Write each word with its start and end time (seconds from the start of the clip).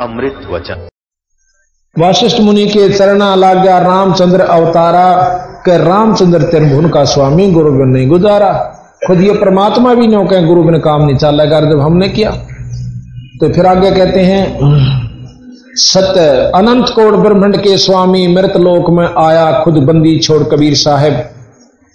अमृत 0.00 0.48
वचन। 0.50 0.88
वाशिष्ठ 1.98 2.40
मुनि 2.40 2.66
के 2.66 2.88
चरणा 2.88 3.34
लाग्या 3.34 3.78
रामचंद्र 3.78 4.40
अवतारा 4.40 5.12
के 5.64 5.76
रामचंद्र 5.84 6.42
त्रिभुवन 6.42 6.88
का 6.88 7.04
स्वामी 7.04 7.50
गुरु 7.52 7.72
बिन 7.72 7.88
नहीं 7.88 8.08
गुजारा। 8.08 8.52
खुद 9.06 9.20
ये 9.20 9.32
परमात्मा 9.32 9.94
भी 9.94 10.06
नहीं 10.06 10.46
गुरु 10.46 10.62
बिन 10.62 10.78
काम 10.78 11.04
नहीं 11.04 11.16
चल 11.16 11.34
लगा 11.34 11.60
जब 11.60 11.80
हमने 11.80 12.08
किया। 12.08 12.30
तो 13.40 13.52
फिर 13.52 13.66
आगे 13.66 13.90
कहते 13.90 14.20
हैं, 14.20 14.42
सत्य 15.74 16.20
अनंत 16.54 16.88
कोट 16.88 17.14
ब्रह्मंड 17.14 17.56
के 17.56 17.76
स्वामी, 17.78 18.26
मृत 18.26 18.56
लोक 18.56 18.90
में 18.90 19.06
आया 19.26 19.62
खुद 19.64 19.74
बंदी 19.74 20.18
छोड़ 20.18 20.42
कबीर 20.42 20.74
साहेब। 20.74 21.22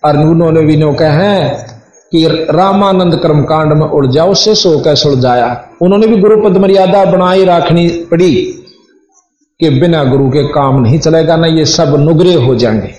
और 0.03 0.17
उन्होंने 0.17 0.61
भी 0.61 0.77
नो 0.77 0.93
कहे 0.93 1.66
कि 2.11 2.27
रामानंद 2.51 3.15
कर्म 3.15 3.41
कांड 3.41 3.73
में 3.73 3.87
उड़ 3.87 4.07
जाओ 4.07 4.33
से 4.33 4.55
सो 4.55 4.79
कै 4.79 4.95
सुलझाया 4.95 5.61
उन्होंने 5.81 6.07
भी 6.07 6.17
गुरु 6.17 6.43
पद 6.43 6.57
मर्यादा 6.57 7.05
बनाई 7.05 7.45
रखनी 7.45 7.87
पड़ी 7.87 8.35
कि 9.59 9.69
बिना 9.69 10.03
गुरु 10.03 10.29
के 10.29 10.43
काम 10.43 10.81
नहीं 10.81 10.99
चलेगा, 10.99 11.35
ना 11.35 11.47
ये 11.47 11.65
सब 11.65 11.95
नुगरे 11.99 12.33
हो 12.33 12.55
जाएँगे। 12.55 12.89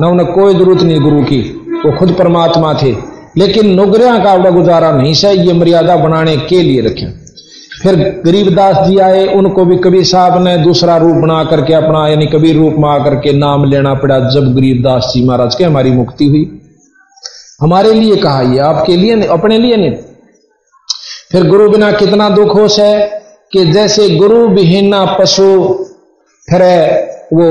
ना 0.00 0.08
उन्हें 0.08 0.32
कोई 0.32 0.54
ज़रूरत 0.54 0.82
नहीं 0.82 1.00
गुरु 1.00 1.22
की, 1.22 1.40
वो 1.86 1.98
खुद 1.98 2.12
परमात्मा 2.12 2.74
थे। 2.74 2.96
लेकिन 3.36 3.74
नुगरिया 3.74 4.18
का 4.18 4.32
अपना 4.32 4.50
गुजारा 4.50 4.92
नहीं 4.92 5.14
से 5.14 5.32
ये 5.32 5.52
मर्यादा 5.52 5.96
बनाने 5.96 6.36
के 6.36 6.62
लिए 6.62 6.80
रखे। 6.80 7.06
फिर 7.82 8.22
गरीबदास 8.26 8.88
जी 8.88 8.98
आए, 8.98 9.26
उनको 9.26 9.64
भी 9.64 9.76
कबीर 9.76 10.04
साहब 10.04 10.42
ने 10.42 10.58
दूसरा 10.58 10.96
रूप 10.96 11.16
बना 11.16 11.44
करके 11.44 11.74
अपना, 11.74 12.08
यानी 12.08 12.26
कबीर 12.26 12.56
रूप 12.56 12.74
में 12.78 12.88
आकर 12.88 13.14
के 13.14 13.32
नाम 13.32 13.64
लेना 13.64 13.94
पड़ा। 13.94 14.18
जब 14.18 14.54
गरीबदास 14.54 15.12
जी 15.14 15.24
महाराज 15.24 15.54
के 15.54 15.64
हमारी 15.64 15.90
मुक्ति 15.90 16.26
हुई। 16.26 16.67
हमारे 17.60 17.92
लिए 17.92 18.16
कहा 18.16 18.40
ये, 18.42 18.58
आपके 18.58 18.96
लिए 18.96 19.14
नहीं, 19.14 19.28
अपने 19.28 19.58
लिए 19.58 19.76
नहीं। 19.76 19.94
फिर 21.32 21.46
गुरु 21.46 21.70
बिना 21.70 21.90
कितना 21.92 22.28
दुख 22.28 22.54
होश 22.56 22.78
है 22.80 23.08
कि 23.52 23.64
जैसे 23.72 24.08
गुरु 24.10 24.46
विहीना 24.48 25.04
पशु, 25.18 25.44
फिर 26.48 26.62
वो 27.32 27.48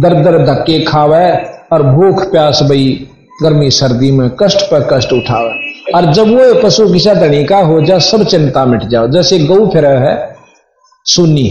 दर 0.00 0.14
दर 0.24 0.38
धक्के 0.46 0.78
खावे 0.82 1.26
और 1.72 1.82
भूख 1.82 2.30
प्यास 2.30 2.60
बई 2.62 3.08
गर्मी 3.42 3.70
सर्दी 3.70 4.10
में 4.10 4.28
कष्ट 4.30 4.60
पर 4.70 4.88
कष्ट 4.92 5.12
उठावे। 5.12 5.52
और 5.94 6.12
जब 6.12 6.28
वो 6.28 6.54
पशु 6.62 6.92
किसा 6.92 7.14
धनी 7.14 7.44
का 7.44 7.58
हो 7.58 7.80
जा 7.80 7.98
सब 7.98 8.24
चिंता 8.24 8.64
मिट 8.64 8.82
जाओ। 8.82 9.08
जैसे 9.08 9.38
गऊ 9.38 9.66
फिर 9.70 9.86
है 9.86 10.14
सुनी 11.06 11.48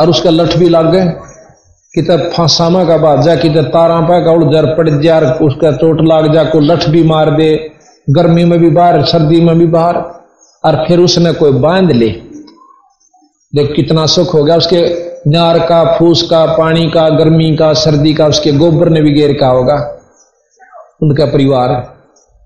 और 0.00 0.10
उसका 0.10 0.30
लठ 0.30 0.56
भी 0.56 0.68
लग 0.68 0.90
गए। 0.92 1.12
कितने 1.94 2.16
फांसामा 2.16 2.84
का 2.84 2.96
बाद 2.96 3.22
जा 3.22 3.36
कितने 3.36 3.62
तारा 3.62 4.20
का 4.20 4.30
उड़ 4.30 4.52
जर 4.52 4.66
पड़ 4.66 4.90
जा 4.90 5.18
उसका 5.18 5.72
चोट 5.72 5.98
लाग 6.00 6.32
जा 6.32 6.44
को 6.44 6.60
लठ 6.60 6.88
भी 6.88 7.02
मार 7.02 7.30
दे, 7.30 7.70
गर्मी 8.10 8.44
में 8.44 8.58
भी 8.58 8.70
बाहर, 8.70 9.04
सर्दी 9.04 9.40
में 9.40 9.58
भी 9.58 9.66
बाहर, 9.66 9.96
और 10.64 10.84
फिर 10.88 11.00
उसने 11.00 11.32
कोई 11.32 11.52
बाँध 11.52 11.92
ले। 11.92 12.08
देख 13.54 13.72
कितना 13.76 14.06
सुख 14.06 14.34
हो 14.34 14.44
गया, 14.44 14.56
उसके 14.56 15.04
नार 15.30 15.58
का, 15.58 15.96
फूस 15.98 16.22
का, 16.22 16.46
पानी 16.46 16.90
का, 16.90 17.08
गर्मी 17.08 17.56
का, 17.56 17.72
सर्दी 17.72 18.14
का, 18.14 18.26
उसके 18.26 18.52
गोबर 18.52 18.88
ने 18.88 19.00
भी 19.00 19.12
घेर 19.12 19.36
का 19.40 19.46
होगा, 19.46 19.98
उनका 21.02 21.26
परिवार। 21.26 21.94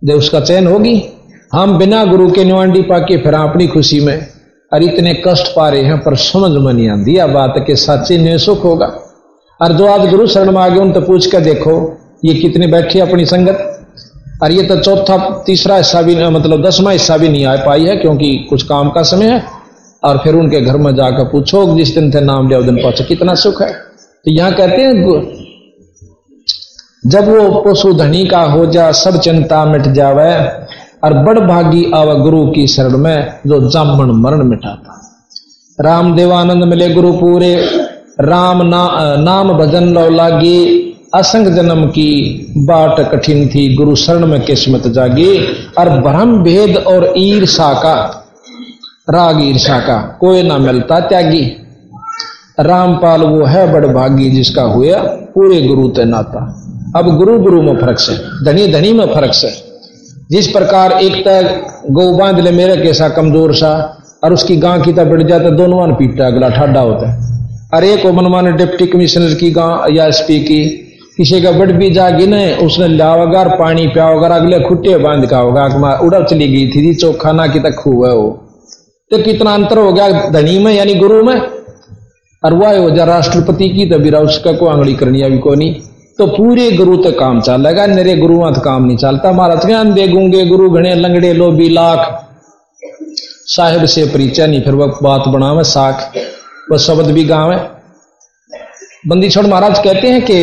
जब 0.04 0.14
उसका 0.14 0.40
चयन 0.40 0.66
होगी। 0.66 1.04
हम 1.52 1.78
बिना 1.78 2.04
गुरु 2.04 2.30
के 2.30 2.44
निवांडी 2.44 2.82
पाके 2.82 3.16
फिर 3.16 3.34
अपनी 3.34 3.66
खुशी 3.66 4.00
में, 4.00 4.26
और 4.72 4.82
इतने 4.82 5.22
कष्ट 5.28 5.46
पा 5.56 5.68
रहे 5.68 5.82
हैं, 5.82 5.98
पर 5.98 6.16
समझ 6.16 6.62
में 6.62 6.72
नहीं 6.72 6.88
आती 6.88 7.34
बात 7.34 7.54
के 7.66 7.76
सच्चे 7.76 8.18
ने 8.18 8.38
सुख 8.38 8.64
होगा। 8.64 9.07
और 9.60 9.72
जो 9.72 9.86
आज 9.86 10.08
गुरु 10.10 10.26
शरण 10.26 10.50
में 10.52 10.60
आ 10.60 10.68
गए 10.68 10.78
उन 10.78 10.92
तो 10.92 11.00
पूछ 11.00 11.26
कर 11.26 11.40
देखो, 11.40 11.72
ये 12.24 12.34
कितने 12.34 12.66
बैठे 12.66 13.00
अपनी 13.00 13.24
संगत? 13.26 13.74
और 14.42 14.52
ये 14.52 14.62
तो 14.62 14.76
चौथा, 14.78 15.16
तीसरा 15.46 15.76
हिस्सा 15.76 16.02
भी 16.02 16.14
मतलब 16.16 16.66
दसवा 16.66 16.90
हिस्सा 16.90 17.16
भी 17.16 17.28
नहीं 17.28 17.44
आ 17.46 17.56
पाई 17.64 17.84
है, 17.84 17.96
क्योंकि 17.96 18.46
कुछ 18.50 18.62
काम 18.62 18.90
का 18.90 19.02
समय 19.04 19.26
है। 19.26 19.42
और 20.02 20.18
फिर 20.18 20.34
उनके 20.34 20.60
घर 20.60 20.76
में 20.76 20.94
जाकर 20.94 21.24
पूछो, 21.24 21.64
जिस 21.76 21.94
दिन 21.94 22.10
थे 22.10 22.20
नाम 22.20 22.48
लिया, 22.48 22.58
उस 22.58 22.64
दिन 22.64 22.76
पहुँचे, 22.76 23.04
कितना 23.04 23.34
सुख 23.34 23.62
है। 23.62 23.72
तो 23.72 24.30
यहाँ 24.30 24.52
कहते 24.52 24.82
हैं 24.82 25.46
जब 27.04 27.28
वो 27.28 27.62
पशु 27.62 27.92
धनी 27.92 28.24
का 28.26 28.40
हो 28.42 28.64
जा, 28.66 28.90
सब 28.92 29.20
चिंता 29.20 29.64
मिट 29.64 29.82
जावे, 29.92 30.32
और 31.04 31.14
बड़ 31.24 31.38
भागी 31.40 31.84
आव 31.94 32.14
गुरु 32.20 32.46
की 32.46 32.66
शरण 32.66 32.96
में, 32.96 33.34
जो 33.46 33.60
जामन 33.70 34.10
मरण 34.20 34.42
मिटाता। 34.44 34.94
राम 35.78 36.14
देवानंद 36.16 36.64
मिले 36.64 36.88
गुरु 36.90 37.12
पूरे 37.12 37.54
राम 38.18 38.62
ना, 38.62 38.82
नाम 39.18 39.52
भजन 39.58 39.84
लो 39.88 40.08
लागी 40.10 40.84
असंग 41.14 41.46
जन्म 41.56 41.84
की 41.88 42.10
बाट 42.66 43.00
कठिन 43.10 43.46
थी 43.48 43.74
गुरु 43.76 43.94
शरण 43.96 44.26
में 44.26 44.40
किस्मत 44.44 44.86
जागी 44.88 45.36
और 45.78 45.88
ब्रह्म 46.00 46.42
भेद 46.42 46.76
और 46.78 47.12
ईर्षा 47.18 47.72
का 47.74 47.94
राग 49.08 49.40
ईर्षा 49.42 49.78
का 49.80 49.98
कोई 50.20 50.42
ना 50.42 50.58
मिलता 50.58 50.98
त्यागी। 51.08 51.44
रामपाल 52.60 53.22
वो 53.24 53.44
है 53.46 53.70
बड़ 53.72 53.86
भागी 53.86 54.30
जिसका 54.30 54.62
हुआ 54.64 54.98
पूरे 55.34 55.60
गुरु 55.62 55.88
ते 55.90 56.04
नाता। 56.06 56.44
अब 56.96 57.16
गुरु 57.16 57.38
गुरु 57.38 57.62
में 57.62 57.76
फ़र्क 57.76 57.98
से 58.00 58.16
धनी 58.44 58.66
धनी 58.72 58.92
में 58.92 59.06
फ़र्क 59.14 59.34
से। 59.34 59.52
जिस 60.30 60.48
प्रकार 60.48 60.92
एक 60.94 61.22
तक 61.24 61.86
गौ 61.92 62.12
बाँध 62.18 62.40
ले 62.40 62.50
मेरे 62.52 62.76
कैसा 62.76 63.08
कमज़ोर 63.10 63.54
सा 63.54 63.72
और 64.24 64.32
उसकी 64.32 64.56
गां 64.58 64.80
की 64.82 64.92
तब 64.92 65.10
बढ़ 65.10 65.22
जाता 65.24 65.50
दोनों 65.56 65.82
वन 65.82 65.94
पीटता 65.94 66.26
अगला 66.26 66.48
ठाडा 66.50 66.80
होता 66.82 67.10
है। 67.10 67.36
और 67.70 67.84
एक 67.84 68.06
मनमान 68.08 68.54
डिप्टी 68.56 68.86
कमिश्नर 68.86 69.34
की 69.34 69.50
गां 69.50 69.70
या 69.94 70.06
एसपी 70.06 70.38
की। 70.40 70.60
किसी 71.16 71.40
का 71.40 71.50
बड़ 71.52 71.70
भी 71.72 71.90
जागी 71.90 72.26
न 72.26 72.34
उसने 72.62 72.86
लियावगा 72.88 73.42
पानी 73.54 73.86
पियावगा 73.88 74.28
अगले 74.36 74.60
खुट्टे 74.60 74.96
बाँध 74.98 75.26
का 75.26 75.38
होगा 75.38 75.92
उड़ा 75.98 76.20
चली 76.22 76.48
गई 76.48 76.70
थी 76.70 76.94
चौखा 76.94 77.32
ना 77.32 77.46
की 77.46 77.60
तक 77.60 77.82
हुआ 77.86 78.12
वो। 78.12 78.28
तो 79.10 79.18
कितना 79.18 79.54
अंतर 79.54 79.78
हो 79.78 79.92
गया 79.92 80.28
धनी 80.30 80.58
में, 80.58 80.72
यानी 80.72 80.94
गुरु 80.94 81.22
में? 81.24 81.40
और 82.42 82.54
वह 82.54 82.78
हो 82.78 82.90
जा 82.90 83.04
राष्ट्रपति 83.04 83.68
की 83.68 83.86
तो 83.86 83.98
बिरा 83.98 84.18
उसका 84.20 84.52
को 84.52 84.66
आंगड़ी 84.66 84.94
करनी 84.94 85.22
अभी 85.22 85.38
को 85.38 85.54
नहीं 85.54 85.74
तो 86.18 86.26
पूरे 86.28 86.70
गुरु 86.72 86.96
तक 86.96 87.18
काम 87.18 87.40
चलेगा 87.40 87.86
मेरे 87.86 88.16
गुरु 88.16 88.38
तो 88.50 88.60
काम 88.60 88.84
नहीं 88.84 88.96
चलता। 88.96 89.32
महाराज 89.32 89.66
ज्ञान 89.66 89.92
दे 89.94 90.06
गूँगे 90.08 90.44
गुरु, 90.46 90.70
घने 90.70 90.94
लंगड़े 90.94 91.32
लोभी 91.32 91.68
लाख। 91.68 92.24
साहेब 93.48 93.84
से 93.86 94.04
परिचय 94.06 94.46
नहीं, 94.46 94.60
फिर 94.62 94.74
वह 94.74 94.98
बात 95.02 95.28
बनावे 95.28 95.64
साख। 95.64 96.12
वह 96.72 96.78
शब्द 96.78 97.06
भी 97.06 97.24
गाँव 97.24 97.52
है। 97.52 97.58
बंदी 99.08 99.28
छोड़ 99.30 99.46
महाराज 99.46 99.78
कहते 99.78 100.08
हैं 100.08 100.22
कि 100.22 100.38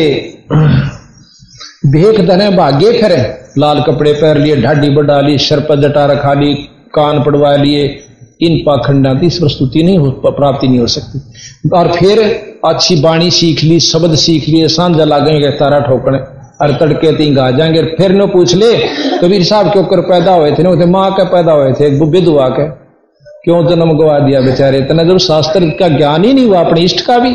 भेख 1.86 2.20
धने 2.20 2.50
भाग्य 2.50 2.92
फिर, 2.92 3.12
लाल 3.58 3.80
कपड़े 3.80 4.12
पहन 4.12 4.38
लिए, 4.38 4.56
ढाडी 4.62 4.90
बढ़ा 4.90 5.20
ली 5.20 5.38
सर 5.38 5.60
जटा 5.76 6.06
रखा 6.06 6.32
ली, 6.34 6.54
कान 6.94 7.22
पड़वा 7.24 7.56
लिए। 7.56 8.02
इन 8.40 8.56
पाखंडा 8.58 9.14
की 9.14 9.28
प्रस्तुति 9.28 9.82
नहीं 9.82 9.98
हो 9.98 10.10
प्राप्ति 10.10 10.68
नहीं 10.68 10.78
हो 10.78 10.86
सकती। 10.86 11.68
और 11.68 11.92
फिर 11.92 12.18
अच्छी 12.64 12.96
बाणी 13.00 13.30
सीख 13.30 13.62
ली, 13.64 13.80
शब्द 13.80 14.14
सीख 14.14 14.48
लिए, 14.48 14.68
सांझा 14.68 15.04
लागेंगे 15.04 15.50
तारा 15.50 15.78
ठोकने। 15.80 16.18
और 16.60 16.72
तड़के 16.72 17.12
तीन 17.16 17.34
गा 17.34 17.50
जाएँगे, 17.50 17.82
फिर 17.82 18.12
न 18.12 18.26
पूछ 18.26 18.54
ले, 18.54 18.72
कबीर 19.18 19.44
साहब 19.44 19.72
क्यों 19.72 19.84
कर 19.84 20.00
पैदा 20.00 20.34
हुए 20.34 20.52
थे, 20.52 20.62
ना 20.62 20.70
उसे 20.70 20.86
माँ 20.86 21.10
के 21.12 21.24
पैदा 21.24 21.52
हुए 21.52 21.72
थे 21.72 21.88
विधवा 22.10 22.48
के। 22.48 22.85
क्यों 23.46 23.66
जन्म 23.66 23.92
गवा 23.92 24.18
दिया 24.18 24.40
बेचारे? 24.40 24.78
इतना 24.78 25.02
जब 25.02 25.18
शास्त्र 25.18 25.66
का 25.66 25.88
ज्ञान 25.88 26.24
ही 26.24 26.34
नहीं 26.34 26.46
हुआ, 26.46 26.64
अपने 26.64 26.80
इष्ट 26.80 27.00
का 27.00 27.18
भी। 27.18 27.34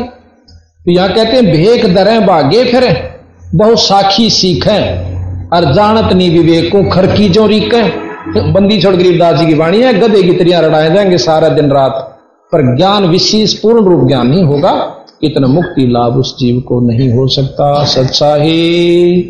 तो 0.84 0.90
यहाँ 0.90 1.12
कहते 1.12 1.36
हैं 1.36 1.44
भेख 1.46 1.86
दरें, 1.86 2.26
भागे 2.26 2.64
फिर, 2.64 3.10
बहुत 3.54 3.80
साखी 3.80 4.30
सीखें, 4.30 5.12
और 5.48 5.72
जानत 5.74 6.12
नहीं 6.12 6.30
विवेक 6.30 6.72
को 6.72 6.90
खरकी 6.90 7.28
जो 7.28 7.46
रीकें। 7.46 8.52
बंदी 8.52 8.82
छोड़ 8.82 8.94
गरीबदास 8.94 9.40
जी 9.40 9.46
की 9.46 9.54
वाणी 9.54 9.82
है, 9.82 9.92
गधे 9.92 10.22
की 10.22 10.32
तरिया 10.32 10.60
रड़ाए 10.60 10.94
जाएँगे 10.94 11.18
सारा 11.18 11.48
दिन 11.48 11.70
रात। 11.70 12.18
पर 12.52 12.76
ज्ञान, 12.76 13.04
विशेष 13.04 13.54
पूर्ण 13.54 13.84
रूप 13.84 14.08
ज्ञान 14.08 14.26
नहीं 14.26 14.44
होगा, 14.44 15.04
इतना 15.22 15.46
मुक्ति 15.46 15.86
लाभ 15.86 16.16
उस 16.16 16.38
जीव 16.38 16.60
को 16.60 16.80
नहीं 16.80 17.12
हो 17.12 17.28
सकता 17.28 17.84
सच्चा 17.84 18.34
ही 18.34 19.22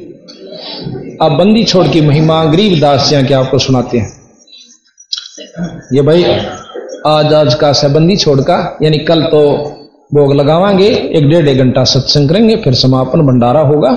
अब 1.22 1.32
बंदी 1.32 1.64
छोड़ 1.64 1.88
की 1.88 2.00
महिमा 2.00 2.44
गरीबदास 2.44 3.10
जी 3.10 3.26
के 3.26 3.34
आपको 3.34 3.58
सुनाते 3.58 3.98
हैं? 3.98 4.22
ये 5.94 6.02
भाई 6.02 6.24
आज 7.06 7.32
आज 7.34 7.54
का 7.54 7.72
सबंदी 7.72 8.16
छोड़ 8.16 8.40
का 8.40 8.56
यानी 8.82 8.98
कल 8.98 9.22
तो 9.22 9.38
भोग 10.14 10.32
लगावांगे, 10.34 10.86
एक 10.86 11.28
डेढ़ 11.28 11.48
घंटा 11.58 11.84
सत्संग 11.84 12.28
करेंगे, 12.28 12.56
फिर 12.56 12.74
समापन 12.74 13.20
भंडारा 13.20 13.60
होगा, 13.60 13.90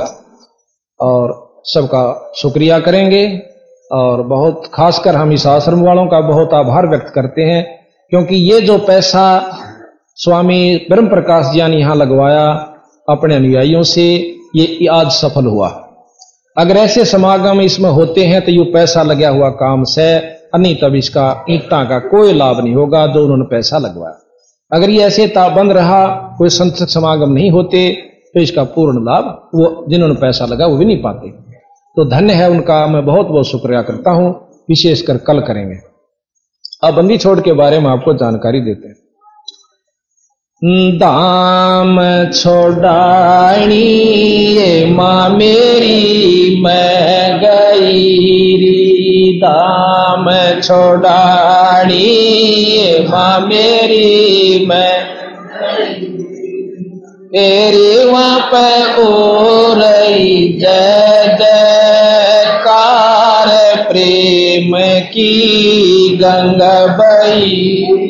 और 0.99 1.33
सबका 1.65 2.31
शुक्रिया 2.37 2.79
करेंगे, 2.79 3.25
और 3.91 4.21
बहुत, 4.21 4.63
खासकर 4.73 5.15
हम 5.15 5.31
इस 5.31 5.45
आश्रम 5.47 5.81
वालों 5.81 6.05
का 6.05 6.19
बहुत 6.21 6.53
आभार 6.53 6.87
व्यक्त 6.87 7.11
करते 7.15 7.41
हैं, 7.41 7.63
क्योंकि 8.11 8.35
ये 8.51 8.61
जो 8.61 8.77
पैसा 8.77 9.25
स्वामी 10.19 10.87
ब्रह्म 10.89 11.07
प्रकाश 11.07 11.45
जी 11.45 11.61
ने 11.61 11.79
यहाँ 11.79 11.95
लगवाया 11.95 12.47
अपने 13.07 13.35
अनुयायियों 13.35 13.83
से, 13.83 14.05
ये 14.55 14.87
आज 14.91 15.11
सफल 15.11 15.45
हुआ। 15.45 15.67
अगर 16.57 16.77
ऐसे 16.77 17.05
समागम 17.05 17.61
इसमें 17.61 17.89
होते 17.89 18.25
हैं 18.25 18.41
तो 18.41 18.51
यू 18.51 18.63
पैसा 18.63 19.03
लगा 19.03 19.29
हुआ 19.29 19.49
काम 19.49 19.83
से 19.83 20.05
नहीं 20.57 20.75
तब 20.75 20.95
इसका 20.95 21.45
ईटा 21.49 21.83
का 21.85 21.99
कोई 22.07 22.33
लाभ 22.33 22.59
नहीं 22.63 22.75
होगा, 22.75 23.05
जो 23.07 23.23
उन्होंने 23.23 23.45
पैसा 23.45 23.77
लगवाया। 23.77 24.19
अगर 24.71 24.89
ये 24.89 25.03
ऐसे 25.03 25.27
ताबंद 25.27 25.71
रहा, 25.71 26.05
कोई 26.37 26.49
संत 26.49 26.87
समागम 26.89 27.31
नहीं 27.31 27.51
होते 27.51 27.89
तो 28.35 28.41
इसका 28.41 28.63
पूर्ण 28.65 29.03
लाभ 29.05 29.25
वो, 29.55 29.85
जिन्होंने 29.89 30.15
पैसा 30.15 30.45
लगा, 30.45 30.65
वो 30.67 30.77
भी 30.77 30.85
नहीं 30.85 31.01
पाते। 31.01 31.29
तो 31.97 32.05
धन्य 32.05 32.33
है 32.33 32.49
उनका, 32.49 32.85
मैं 32.87 33.05
बहुत 33.05 33.27
बहुत 33.27 33.47
शुक्रिया 33.47 33.81
करता 33.81 34.11
हूँ 34.11 34.29
विशेषकर 34.69 35.17
कल 35.17 35.39
करेंगे। 35.39 35.75
अब 36.83 36.93
बंदी 36.93 37.17
छोड़ 37.17 37.39
के 37.39 37.53
बारे 37.53 37.79
में 37.79 37.89
आपको 37.89 38.13
जानकारी 38.13 38.61
देते 38.61 38.87
हैं। 38.87 38.95
दाम 40.63 42.31
छोड़ानी 42.31 44.55
ये 44.55 44.85
माँ 44.85 45.29
मेरी, 45.29 46.61
मैं 46.61 47.39
गई 47.39 49.39
दाम 49.39 50.51
छोड़ानी 50.61 51.95
ये 51.95 53.07
माँ 53.09 53.39
मेरी, 53.39 54.65
मैं 54.65 55.05
तेरी 57.27 58.05
वहाँ 58.05 58.49
पे 58.53 59.01
ओ 59.01 59.73
रही। 59.73 60.53
जय 60.53 61.37
जयकार 61.41 63.47
प्रेम 63.91 65.03
की 65.03 66.17
गंगा 66.17 66.87
बई 66.87 68.04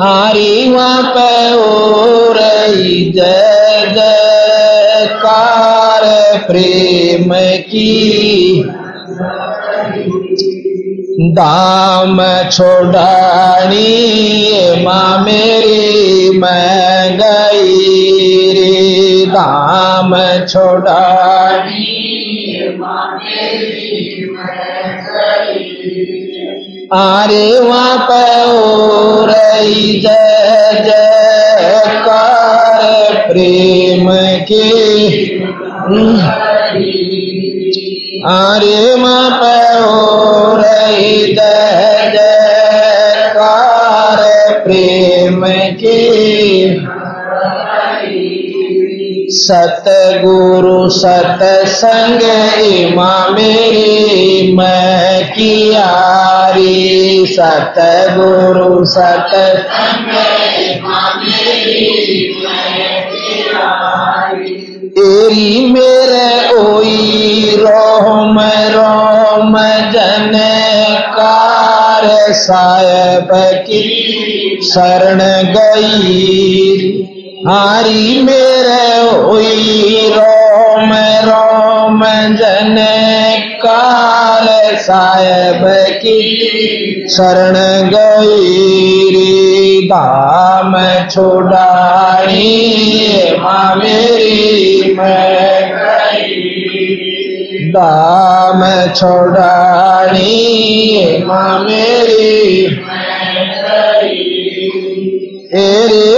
हारी 0.00 0.70
वहाँ 0.70 1.02
पे 1.02 1.54
ओ 1.54 2.32
रही 2.32 3.12
जय 3.12 3.92
जयकार 3.94 6.02
प्रेम 6.46 7.60
की। 7.60 8.62
दाम 11.38 12.48
छोड़ानी 12.48 13.80
माँ 14.84 15.24
मेरी, 15.24 16.38
मैं 16.38 17.18
गई 17.18 18.52
रे। 18.52 19.26
दाम 19.26 20.14
छोड़ानी 20.46 21.98
आरे 26.92 27.60
वहाँ 27.60 27.98
पे 27.98 28.52
रही 28.52 28.77
जय 30.00 30.82
जयकार 30.84 33.28
प्रेम 33.28 34.08
के। 34.52 35.38
वहाँ 35.38 36.70
पे 39.30 39.82
रही 40.62 41.26
जय 41.26 42.12
जयकार 42.14 44.18
प्रेम 44.64 45.44
के। 45.74 45.98
सतगुरु 49.30 50.90
सतसंग 50.90 52.22
इमा 52.60 53.28
मेरी 53.28 54.56
मैं 54.56 55.32
कियारी 56.58 57.26
सतगुरु 57.26 58.84
सत 58.84 59.30
तेरी 64.96 65.72
मेरे 65.72 66.30
ओई 66.54 67.56
रोम 67.58 68.38
रोम 68.74 69.54
जन 69.92 70.32
कार 71.14 72.06
साहेब 72.32 73.28
की 73.68 73.82
शरण 74.64 75.20
गई। 75.54 77.04
हारी 77.48 78.22
मेरे 78.22 78.86
ओई 79.24 80.10
रोम 80.16 80.92
रोम 81.28 82.04
जन 82.36 82.76
साहेब 84.78 85.64
की 85.96 86.18
शरण 87.08 87.56
गई 87.90 89.80
दाम 89.88 90.72
छोड़ानी 91.08 92.46
माँ 93.40 93.74
मेरी 93.76 94.94
मैं 94.94 95.58
दाम 97.70 98.62
छोड़ानी 98.94 100.34
माँ 101.24 101.58
मेरी 101.58 102.66
तेरे 105.52 106.17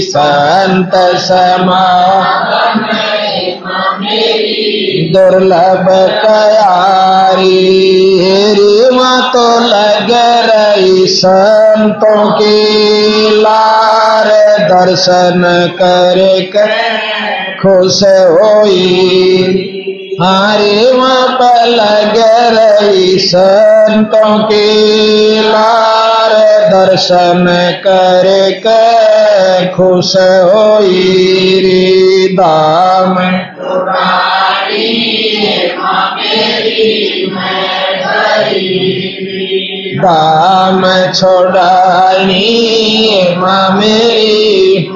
शांत 0.00 0.94
समागम 1.18 2.86
माँ 3.62 3.98
मेरी 4.00 5.08
दुर्लभ 5.12 5.86
कयारी 6.24 7.48
माँ 8.94 9.20
तो 9.32 9.46
लग 9.60 10.10
रही 10.50 11.06
संतों 11.06 12.30
की 12.32 13.40
लार 13.40 14.28
दर्शन 14.68 15.42
कर 15.82 16.20
खुश 17.62 18.02
होई 18.04 19.77
हरे 20.22 20.92
वहाँ 20.92 21.28
पर 21.28 21.66
लग 21.66 22.16
रही 22.54 23.18
संतों 23.18 24.38
की 24.38 25.40
लार 25.40 26.32
दर्शन 26.72 27.46
कर 27.86 28.26
के 28.66 29.66
खुश 29.66 30.16
हो 30.16 30.78
दाम 32.36 33.14
दाम 40.02 41.12
छोड़ानी 41.12 42.46
माँ 43.38 43.70
मेरी। 43.70 44.88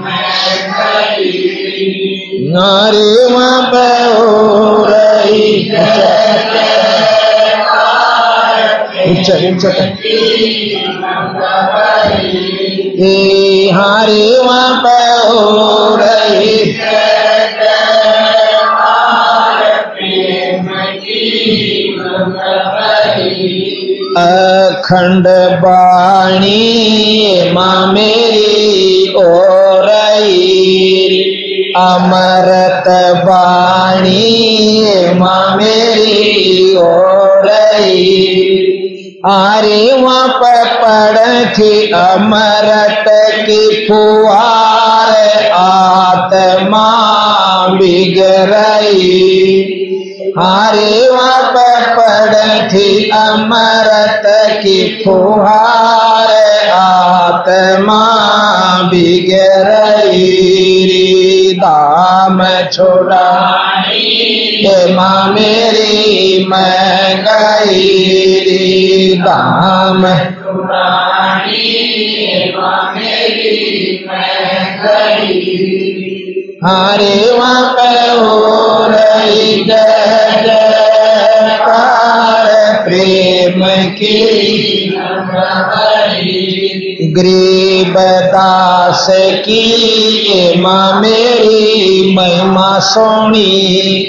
नारे 2.52 3.35
वहाँ 3.35 3.62
पे 3.62 4.12
हो 4.12 4.51
पे 14.87 15.02
हो 15.29 15.97
रही 15.97 16.73
अखंड 24.17 25.26
बाणी 25.59 27.50
माँ 27.52 27.93
मेरी 27.93 29.14
ओ 29.17 29.23
रही। 29.83 30.62
अमरत 31.76 32.88
बाणी 33.25 34.95
माँ 35.14 35.57
मेरी 35.57 36.76
ओ 36.76 36.91
रही। 37.45 38.72
आरे 39.26 40.02
वहाँ 40.02 40.29
पर 40.29 40.64
पड़ 40.64 41.52
थी 41.55 41.91
अमरत 41.93 43.05
की 43.47 43.87
फुआर 43.87 45.12
आत्मा 45.52 46.88
बिगरई 47.69 48.99
आरे 50.38 51.09
वहाँ 51.09 51.43
पर 51.43 51.81
पड़ 51.95 52.35
थी 52.73 53.11
अमरत 53.11 54.23
की 54.62 55.02
फुहार, 55.05 56.31
आत्मा 56.73 58.02
बिगरई 58.83 60.29
दाम 61.59 62.45
छोड़ा। 62.73 63.72
माँ 64.92 65.32
मेरी 65.32 66.46
मैं 66.46 67.25
गई 67.25 69.18
दाम 69.18 70.06
हरे 76.64 77.38
वहाँ 77.38 77.75
रही 78.90 79.64
जय 79.64 80.42
जयकार 80.42 82.46
प्रेम 82.84 83.64
की। 83.92 84.18
गरीब 87.12 87.62
दास 87.90 89.06
की 89.10 90.60
माँ 90.60 91.00
मेरी 91.00 92.14
महिमा 92.16 92.78
सोनी। 92.78 94.02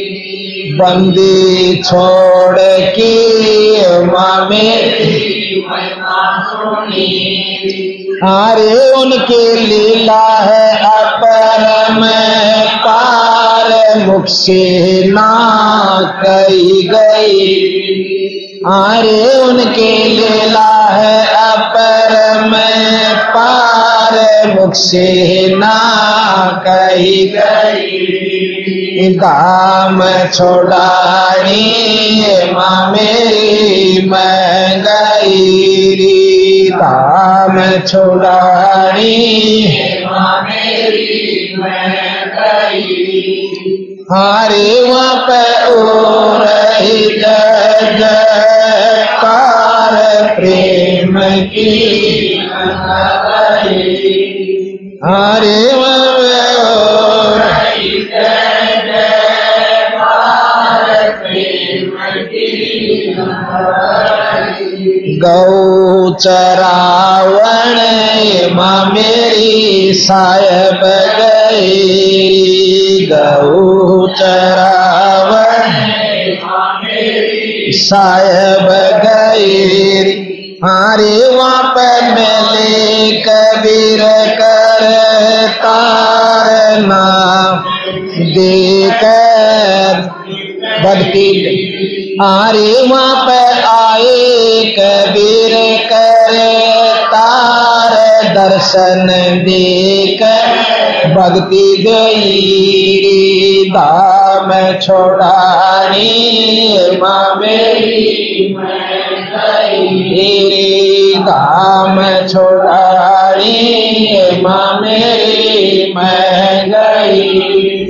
बंदी 0.74 1.82
छोड़ 1.84 2.60
की 2.90 3.82
माँ 3.88 4.50
मेरी 4.50 5.66
महिमा 5.70 6.34
अरे 8.24 8.92
उनकी 8.92 9.56
लीला 9.56 10.40
है 10.40 10.78
अपरम 10.86 12.08
पार 12.78 14.00
मुख 14.08 14.26
से 14.26 15.04
ना 15.08 16.00
कही 16.26 16.84
गई। 16.84 18.13
अरे 18.68 19.38
उनकी 19.38 20.04
लीला 20.04 20.90
है 20.92 21.26
अपरम 21.28 22.54
पार 23.36 24.14
मुख 24.56 24.74
से 24.74 25.08
ना 25.56 25.80
कही 26.68 27.28
गई। 27.28 29.10
दाम 29.10 29.98
माँ 32.54 32.92
मेरी 32.92 34.10
मैं 34.10 34.82
गई 34.82 36.70
दाम 36.70 37.82
छोड़ानी 37.88 39.14
हरे 44.12 44.72
रही 46.40 47.04
जय 47.20 47.98
जयकार 48.00 49.96
प्रेम 50.36 51.20
की 51.54 51.70
हरे 55.06 55.62
गौ 65.22 66.14
चरावण 66.14 67.76
माँ 68.56 68.92
मेरी 68.94 69.94
साहेब 69.94 70.82
गई। 71.20 73.06
गौ 73.06 74.08
चरावण 74.08 75.64
साहेब 77.72 78.68
गई। 79.06 80.24
हरे 80.66 81.36
वहाँ 81.36 81.74
मिले 82.12 83.12
कबीर 83.12 84.02
कर 84.34 84.92
तार 85.48 86.80
आरे 92.22 92.88
वहाँ 92.88 93.26
पर 93.26 93.62
आए, 93.62 94.64
कबीर 94.80 95.78
कर 95.86 96.34
तार 97.06 97.94
दर्शन 98.24 99.08
देख। 99.46 100.22
भक्ति 101.18 101.86
गई 101.88 103.70
दाम 103.70 104.80
छोड़ानी, 104.80 106.12
माँ 107.02 107.36
मेरी 107.36 108.34
दाम 111.18 112.28
छोड़ानी, 112.28 113.52
माँ 114.42 114.80
मेरी 114.82 115.94
मैं 115.94 116.70
गई। 116.70 117.83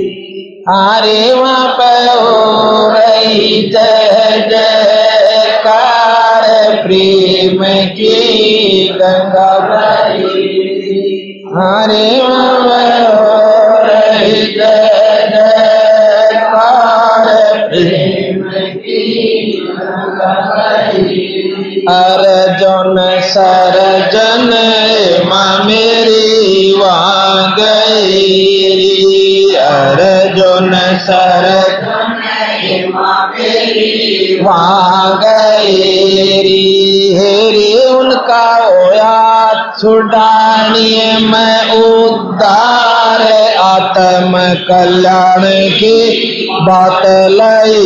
अरे 0.64 1.32
वहाँ 1.32 1.72
पर 1.78 2.06
हो 2.08 2.92
रही 2.92 3.48
जय 3.70 4.38
जयकार 4.50 6.44
प्रेम 6.82 7.64
की 7.96 8.88
गंगा 8.94 9.50
अरे 11.64 12.06
वहाँ 12.20 12.54
पर 12.60 12.94
हो 13.10 13.34
रही 13.82 14.40
जय 14.54 14.88
जयकार 15.34 17.26
प्रेम 17.68 18.40
अर्जुन 21.90 22.96
सरजन 23.26 24.48
माँ 25.28 25.64
मेरी 25.64 26.72
वहाँ 26.80 27.54
गई 27.58 28.73
गई 35.22 35.78
हेरी 37.14 37.84
उनका 37.86 38.44
होया 38.54 39.14
छुड़ानिए, 39.80 41.18
मैं 41.18 41.58
उद्धार 41.82 43.22
आत्म 43.58 44.32
कल्याण 44.64 45.42
की 45.70 45.98
बात 46.62 47.02
लई 47.30 47.82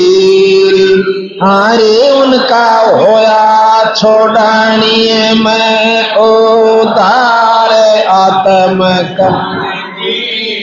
हरे 1.42 2.10
उनका 2.10 2.68
होया 2.80 3.94
छोड़ानिए, 3.94 5.32
मैं 5.34 6.14
उदार 6.16 7.72
आत्म 8.08 8.88
की 9.14 9.77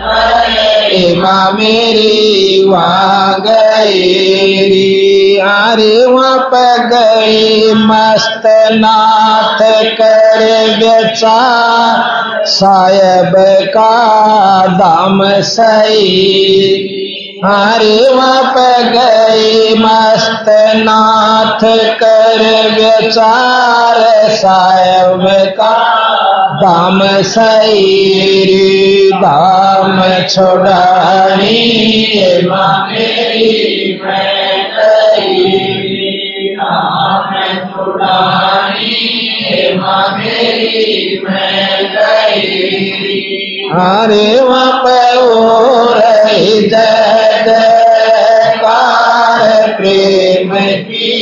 माँ 1.16 1.52
मेरी 1.52 2.64
वहाँ 2.68 3.40
गई 3.40 5.36
अरे 5.36 6.04
वहाँ 6.06 6.38
पर 6.38 6.86
गई 6.86 7.72
मस्त 7.74 8.42
नाथ 8.72 9.58
कर 9.92 10.44
बेचा। 10.76 11.36
साहेब 12.46 13.32
का 13.68 14.66
दाम 14.66 15.40
सही। 15.40 16.92
हरे 17.44 18.14
वहाँ 18.14 18.42
पे 18.58 18.84
गए 18.84 19.74
मस्त 19.78 20.44
नाथ 20.76 21.60
कर 21.98 22.42
विचार 22.74 24.28
साहेब 24.30 25.26
का 25.48 25.72
दाम 26.56 27.00
सैरी 27.22 29.10
दाम 29.14 30.00
छोड़ानी 30.28 31.58
मेरी 32.90 34.00
मैं 34.02 34.46
हरे 43.68 44.40
हो 45.16 45.84
रही 45.92 46.60
जयकार 46.68 47.66
प्रेम 49.76 50.52
की 50.82 51.12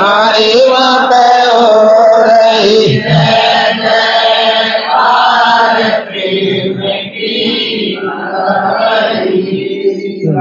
हरे 0.00 0.52
रही। 0.70 1.97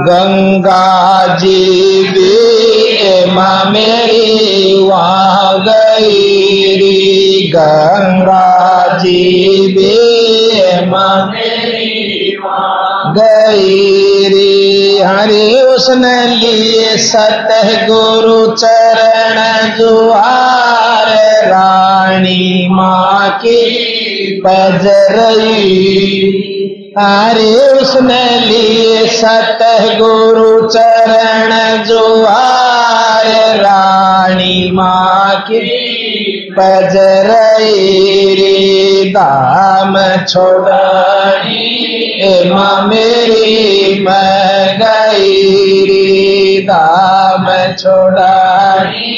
गंगा 0.07 1.35
जी 1.35 2.03
भी 2.09 3.31
माँ 3.31 3.65
मेरी 3.71 4.83
वहाँ 4.83 5.59
गई 5.59 6.75
री 6.77 7.47
गंगा 7.55 8.97
जी 8.97 9.21
भी 9.77 10.85
माँ 10.85 11.33
गई 13.17 14.27
री 14.27 15.01
हरे 15.01 15.61
उसने 15.61 16.27
लिए 16.27 16.97
सतह 16.97 17.87
गुरु 17.87 18.55
चरण 18.55 19.37
जुआर 19.77 21.07
रानी 21.45 22.67
माँ 22.71 23.29
की 23.37 23.61
बजरई। 24.45 25.63
हरे 26.99 27.55
उसने 27.81 28.39
लिए 28.39 29.07
सतह 29.07 29.99
गुरु 29.99 30.69
चरण 30.69 31.83
जुआर 31.83 33.57
रानी 33.57 34.71
माँ 34.71 35.39
की 35.39 35.59
बजरई। 36.59 37.73
रे 38.35 39.09
दाम 39.09 39.93
छोड़नी 40.25 41.63
ए 41.93 42.06
माँ 42.25 42.87
मेरी 42.87 43.99
मैं 44.01 44.77
गई 44.79 46.61
दाम 46.61 47.45
छोड़नी 47.73 49.13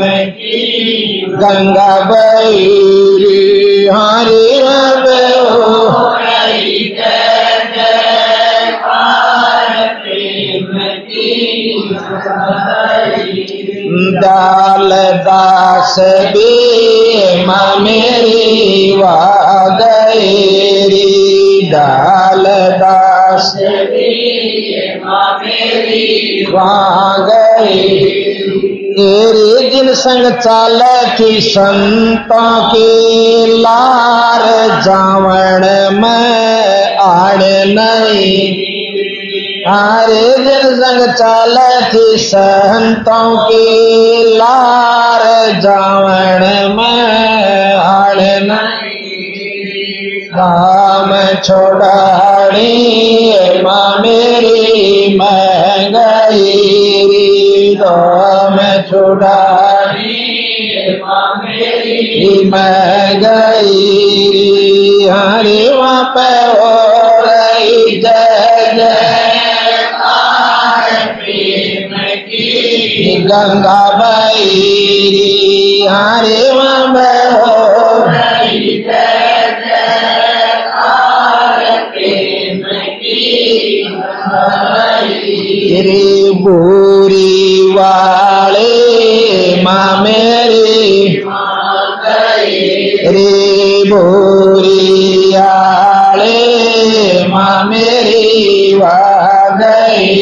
गंगा 1.39 1.99
बैरी। 2.05 3.87
हरे 3.87 4.63
माँ 4.63 6.14
दाल 14.21 14.91
दास 15.17 15.95
भी 16.27 16.53
मेरी 17.83 18.91
वा 18.97 19.19
गई 19.81 21.69
दाल 21.71 22.43
दास 22.77 23.53
तेरे 28.97 29.69
दिन 29.69 29.93
संग 29.93 30.31
चाल 30.31 30.81
की 31.17 31.41
संतों 31.41 32.69
के 32.69 33.45
लार 33.57 34.41
जावण 34.81 35.61
में 36.01 36.97
आड़ 36.97 37.43
नहीं। 37.67 38.74
हरे 39.67 40.37
दिन 40.37 40.75
संग 40.75 41.13
चाल 41.13 41.57
थी 41.93 42.17
संतों 42.17 43.49
के 43.49 44.23
लार 44.37 45.21
जावण 45.61 46.43
में 46.75 47.73
आड़ 47.73 48.19
राम 50.37 51.35
छोड़ाड़ी, 51.37 52.63
माँ 53.61 53.99
मेरी, 53.99 55.19
मैं 55.19 55.93
गई। 55.93 57.75
राम 57.75 58.57
छोड़ाड़ी, 58.81 60.11
मैं 62.49 63.19
गई। 63.19 65.07
हरे 65.09 65.69
वहाँ 65.73 66.03
पे 66.03 66.29
हो 66.59 66.75
रही 67.25 68.01
जय 68.01 68.73
जय। 68.75 69.24
गंगा 73.35 73.81
बई 73.99 75.87
हरे 75.89 76.43
वहाँ 76.51 76.85
पे 76.93 77.09
हो। 77.31 77.53
तेरे 85.69 86.31
बोरी 86.41 87.71
वाले 87.71 88.73
माँ 89.63 89.91
गई। 99.61 100.15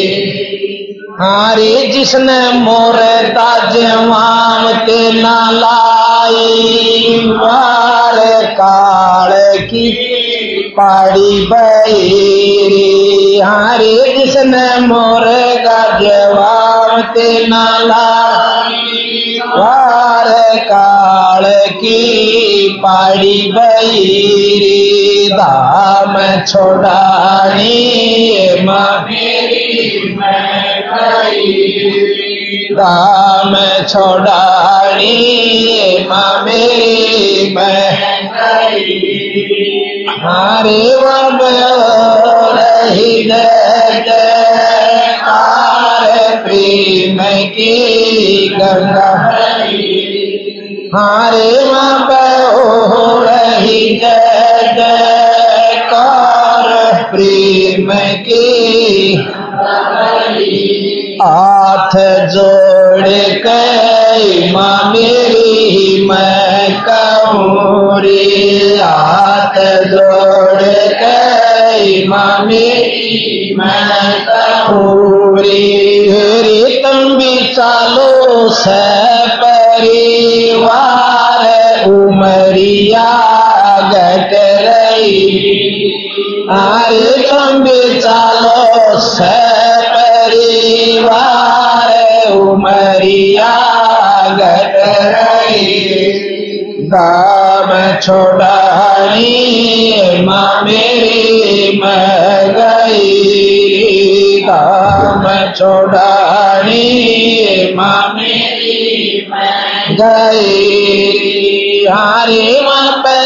हारे 1.21 1.87
जिसने 1.87 2.53
मोर 2.53 2.95
ताजवाम 3.27 4.73
के 4.73 5.21
ना 5.21 5.51
लाई। 5.51 7.19
वार 7.27 8.45
काल 8.45 9.59
की 9.59 9.91
पाड़ी 10.77 11.45
बैरी। 11.45 13.39
हारे 13.39 14.17
जिसने 14.17 14.87
मोर 14.87 15.23
का 15.59 15.99
जवाब 15.99 16.62
ते 17.13 17.47
ना 17.47 17.65
लाई 17.79 19.39
वार 19.57 20.29
काल 20.63 21.43
की 21.73 22.69
पाड़ी 22.83 23.51
बैरी 23.51 25.29
दाम 25.33 26.15
छोड़ानी 26.45 27.75
माँ 28.63 29.07
दाम 32.73 33.55
छोड़ानी 33.87 35.13
मेरी 36.45 37.53
मैं 37.55 37.93
हरे 40.23 40.81
वब 40.95 41.39
रही 42.57 43.23
जयकार 45.33 46.43
प्रेम 46.43 47.17
की 47.49 48.47
गंगा। 48.47 49.09
हरे 50.95 51.53
वब 51.65 52.09
रही 53.23 53.99
जय 53.99 54.73
जयकार 54.77 56.69
प्रेम 57.11 57.91
की। 58.27 59.15
हाथ 61.21 61.95
जोड़ 62.27 63.07
के 63.45 64.51
माँ 64.51 64.91
मेरी 64.93 66.07
मैं 66.07 66.81
कहूँ 66.81 68.01
हाथ 68.77 69.55
जोड़ 69.83 70.61
के 70.93 71.13
माँ 71.13 71.42
मेरी, 72.07 73.53
मैं 73.57 74.25
कहूँ 74.25 75.37
रे 75.37 76.41
रे 76.41 76.63
चालो 77.53 78.49
से 78.49 78.81
परिवार 79.37 81.45
उमरिया 81.89 83.05
गट 83.93 84.33
रही 84.33 85.29
अरे 86.49 87.29
तुम 87.29 87.63
चालो 87.99 88.99
से 88.99 89.37
परिवार 89.93 91.89
उमरिया 92.33 93.53
गट 94.39 94.75
रही 95.15 95.73
छोड़ानी 98.01 99.29
माँ 100.25 100.61
मेरी 100.61 101.81
मैं 101.81 102.53
गई। 102.53 104.41
दाम 104.41 105.53
छोड़ानी 105.53 106.83
माँ 107.75 108.13
मेरी 108.13 109.27
गए 109.91 110.73
हरे 111.91 112.61
मन 112.61 113.03
पे 113.05 113.23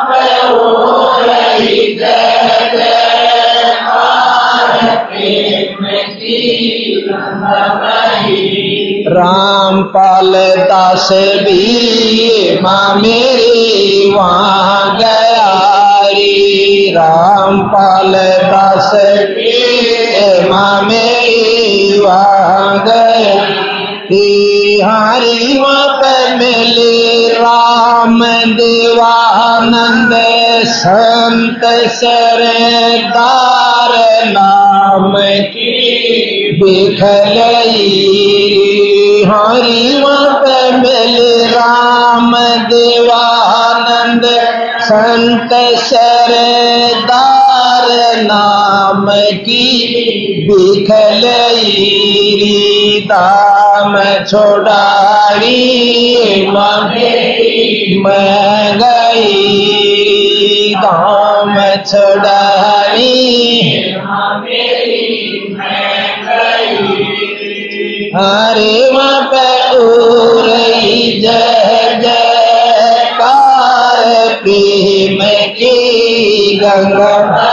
राम 9.09 9.83
पाल 9.83 10.33
दास 10.59 11.09
भी 11.13 12.59
माँ 12.63 12.95
मेरी 12.97 14.11
वहाँ 14.15 14.99
गया 14.99 15.61
रे। 16.07 16.91
राम 16.91 17.63
पाल 17.63 18.13
दास 18.29 18.91
माँ 20.51 20.83
मेरी 20.83 22.01
वहाँ 22.01 22.85
गया 22.87 23.67
हरी 24.85 25.59
वहाँ 25.59 25.89
पे 25.89 26.37
मिले 26.37 27.29
राम 28.07 28.21
देवानंद 28.55 30.13
संत 30.67 31.63
सरदार 31.95 33.95
नाम 34.27 35.17
की 35.47 35.73
बिखलई 36.61 37.89
हरिवत 39.31 40.47
मिल 40.77 41.19
राम 41.55 42.37
देवानंद 42.71 44.25
संत 44.83 45.53
सरदार 45.83 47.46
नाम 48.23 49.07
की 49.37 50.47
बिखलई 50.49 51.71
दाम 53.07 54.25
छोड़ाड़ी 54.25 55.57
मैं 57.97 58.79
गई 58.79 60.75
दाम 60.75 61.83
छोड़ाड़ी 61.83 63.37
हरे 68.17 68.91
वहाँ 68.91 69.31
पे 69.35 69.79
उरई 69.79 71.21
जय 71.21 71.63
हरे 71.65 72.01
जय 72.01 72.03
जयकार, 72.03 74.05
प्रेम 74.43 75.19
की 75.51 76.57
गंगा। 76.57 77.46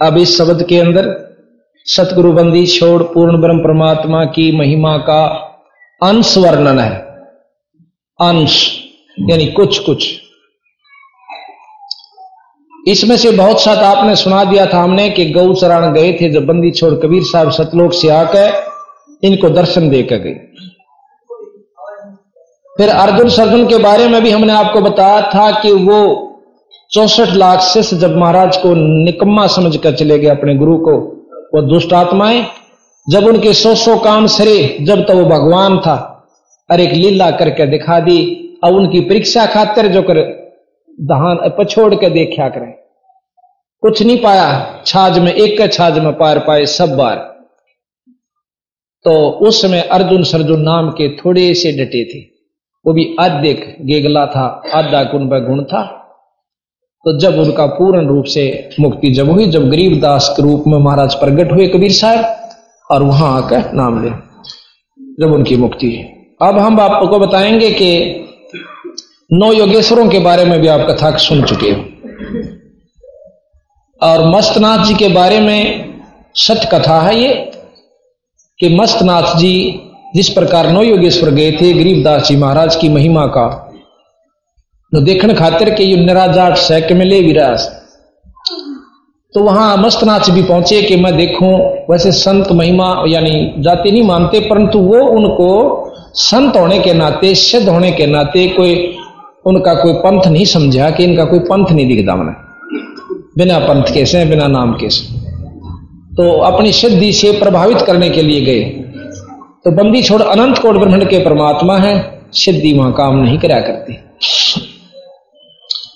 अब 0.00 0.18
इस 0.18 0.38
शब्द 0.38 0.66
के 0.68 0.78
अंदर 0.78 1.26
सतगुरु 1.84 2.32
बंदी 2.32 2.66
छोड़ 2.66 3.02
पूर्ण 3.02 3.40
ब्रह्म 3.40 3.58
परमात्मा 3.58 4.24
की 4.24 4.58
महिमा 4.58 4.98
का 4.98 5.26
अंश 6.02 6.38
वर्णन 6.38 6.78
है। 6.78 6.96
अंश, 8.20 8.84
यानी 9.30 9.46
कुछ 9.46 9.78
कुछ 9.78 10.25
इसमें 12.86 13.16
से 13.16 13.30
बहुत 13.30 13.60
साथ 13.60 13.76
आपने 13.76 14.14
सुना 14.16 14.42
दिया 14.44 14.66
था 14.66 14.82
हमने 14.82 15.08
कि 15.10 15.24
गौ 15.30 15.52
चरण 15.54 15.92
गए 15.92 16.12
थे, 16.12 16.30
जब 16.30 16.46
बंदी 16.46 16.70
छोड़ 16.70 16.94
कबीर 16.94 17.22
साहब 17.22 17.50
सतलोक 17.50 17.92
से 17.92 18.08
आकर 18.08 18.52
इनको 19.22 19.48
दर्शन 19.48 19.88
देकर 19.90 20.18
गए 20.18 20.34
फिर 22.78 22.88
अर्जुन 22.88 23.28
सर्जुन 23.28 23.66
के 23.66 23.78
बारे 23.78 24.08
में 24.08 24.22
भी 24.22 24.30
हमने 24.30 24.52
आपको 24.52 24.80
बताया 24.80 25.20
था 25.34 25.50
कि 25.60 25.72
वो 25.72 25.98
चौसठ 26.90 27.32
लाख 27.34 27.60
शिष्य 27.60 27.96
जब 27.96 28.16
महाराज 28.16 28.56
को 28.56 28.74
निकम्मा 29.04 29.46
समझ 29.46 29.76
कर 29.76 29.94
चले 29.94 30.18
गए 30.18 30.28
अपने 30.28 30.54
गुरु 30.54 30.76
को, 30.78 30.96
वो 31.54 31.62
दुष्ट 31.62 31.92
आत्माएँ, 31.92 32.44
जब 33.06 33.26
उनके 33.26 33.52
सौ 33.52 33.74
सौ 33.74 33.96
काम 33.98 34.26
सरे, 34.26 34.76
जब 34.80 35.06
तो 35.06 35.14
वो 35.14 35.24
भगवान 35.24 35.78
था, 35.78 35.96
और 36.70 36.80
एक 36.80 36.92
लीला 36.92 37.30
करके 37.30 37.66
दिखा 37.66 37.98
दी, 38.00 38.18
और 38.64 38.72
उनकी 38.72 39.00
परीक्षा 39.00 39.46
खातिर 39.46 39.86
जो 39.86 40.02
कर 40.02 40.45
दहान 41.00 41.38
पछोड़ 41.58 41.94
के 41.94 42.10
देखा 42.10 42.48
करें। 42.48 42.72
कुछ 43.82 44.02
नहीं 44.02 44.22
पाया, 44.22 44.82
छाज 44.86 45.18
में, 45.18 45.32
एक 45.32 45.58
के 45.58 45.68
छाज 45.68 45.98
में 45.98 46.12
पार 46.12 46.38
पाए 46.38 46.66
सब 46.66 46.96
बार। 46.96 47.16
तो 49.04 49.30
उस 49.30 49.62
समय 49.62 49.80
अर्जुन 49.80 50.22
सर्जुन 50.22 50.60
नाम 50.60 50.90
के 50.90 51.16
थोड़े 51.16 51.54
से 51.54 51.72
डटे 51.72 52.04
थे। 52.04 52.18
वो 52.86 52.92
भी 52.92 53.16
आधिक 53.20 53.76
गेगला 53.80 54.26
था 54.26 54.62
आधा 54.74 55.02
गुण 55.02 55.26
गुण 55.26 55.64
था। 55.64 55.82
तो 57.04 57.18
जब 57.18 57.38
उनका 57.38 57.66
पूर्ण 57.66 58.06
रूप 58.06 58.24
से 58.24 58.68
मुक्ति 58.80 59.10
जब 59.10 59.30
हुई, 59.30 59.46
जब 59.46 59.70
गरीबदास 59.70 60.34
के 60.36 60.42
रूप 60.42 60.64
में 60.66 60.78
महाराज 60.78 61.14
प्रकट 61.14 61.52
हुए 61.52 61.68
कबीर 61.68 61.92
साहब, 61.92 62.50
और 62.90 63.02
वहाँ 63.02 63.42
आकर 63.42 63.72
नाम 63.72 64.04
ले, 64.04 64.10
जब 65.20 65.32
उनकी 65.32 65.56
मुक्ति 65.56 66.12
अब 66.42 66.58
हम 66.58 66.80
आपको 66.80 67.18
बताएँगे 67.18 67.70
कि 67.70 68.22
नौ 69.30 69.52
योगेश्वरों 69.52 70.06
के 70.08 70.18
बारे 70.18 70.44
में 70.44 70.60
भी 70.60 70.68
आप 70.68 70.80
कथा 70.90 71.16
सुन 71.16 71.42
चुके 71.42 71.70
हो। 71.70 71.82
और 74.00 74.26
मस्तनाथ 74.26 74.84
जी 74.84 74.94
के 74.94 75.08
बारे 75.08 75.40
में 75.40 76.00
सत्य 76.34 76.68
कथा 76.72 77.00
है 77.00 77.18
ये, 77.18 77.32
कि 78.60 78.68
मस्तनाथ 78.76 79.36
जी 79.38 79.80
जिस 80.16 80.28
प्रकार 80.28 80.70
नौ 80.72 80.82
योगेश्वर 80.82 81.30
गए 81.30 81.50
थे 81.52 81.72
गरीबदास 81.72 82.28
जी 82.28 82.36
महाराज 82.36 82.76
की 82.76 82.88
महिमा 82.88 83.26
का 83.26 83.48
तो 84.92 85.00
देखने 85.00 85.34
खातिर 85.34 85.70
के 85.74 85.84
ये 85.84 85.96
निराजाट 85.96 86.56
सैक 86.58 86.92
में 86.92 87.04
ले 87.04 87.20
विरास 87.22 87.68
तो 89.34 89.42
वहाँ 89.44 89.76
मस्तनाथ 89.76 90.30
भी 90.30 90.42
पहुँचे 90.42 90.82
कि 90.82 90.96
मैं 90.96 91.16
देखूँ, 91.16 91.52
वैसे 91.90 92.12
संत 92.12 92.52
महिमा, 92.52 93.04
यानी 93.08 93.54
जाति 93.58 93.90
नहीं 93.90 94.02
मानते, 94.02 94.40
परंतु 94.40 94.78
वो 94.78 95.00
उनको 95.08 95.50
संत 96.14 96.56
होने 96.56 96.78
के 96.78 96.92
नाते, 96.94 97.34
सिद्ध 97.34 97.68
होने 97.68 97.90
के 97.92 98.06
नाते 98.06 98.46
कोई 98.48 98.95
उनका 99.46 99.74
कोई 99.74 99.92
पंथ 99.92 100.26
नहीं 100.26 100.44
समझा 100.44 100.90
कि 100.90 101.04
इनका 101.04 101.24
कोई 101.24 101.38
पंथ 101.38 101.72
नहीं 101.72 101.86
दिखता 101.88 102.16
मैंने 102.16 102.44
बिना 103.38 103.58
पंथ 103.58 103.92
के 103.94 104.04
से, 104.06 104.24
बिना 104.24 104.46
नाम 104.46 104.72
के 104.72 104.88
से। 104.90 105.14
तो 106.16 106.30
अपनी 106.42 106.72
सिद्धि 106.72 107.12
से 107.12 107.32
प्रभावित 107.32 107.82
करने 107.82 108.10
के 108.10 108.22
लिए 108.22 108.40
गए। 108.40 108.62
तो 109.64 109.70
बंदी 109.70 110.02
छोड़ 110.02 110.22
अनंत 110.22 110.58
कोट 110.58 110.76
ब्रह्मंड 110.76 111.08
के 111.10 111.18
परमात्मा 111.18 111.76
है, 111.78 111.94
सिद्धि 112.34 112.72
वहाँ 112.72 112.92
काम 112.92 113.18
नहीं 113.18 113.38
करा 113.38 113.60
करती। 113.60 113.98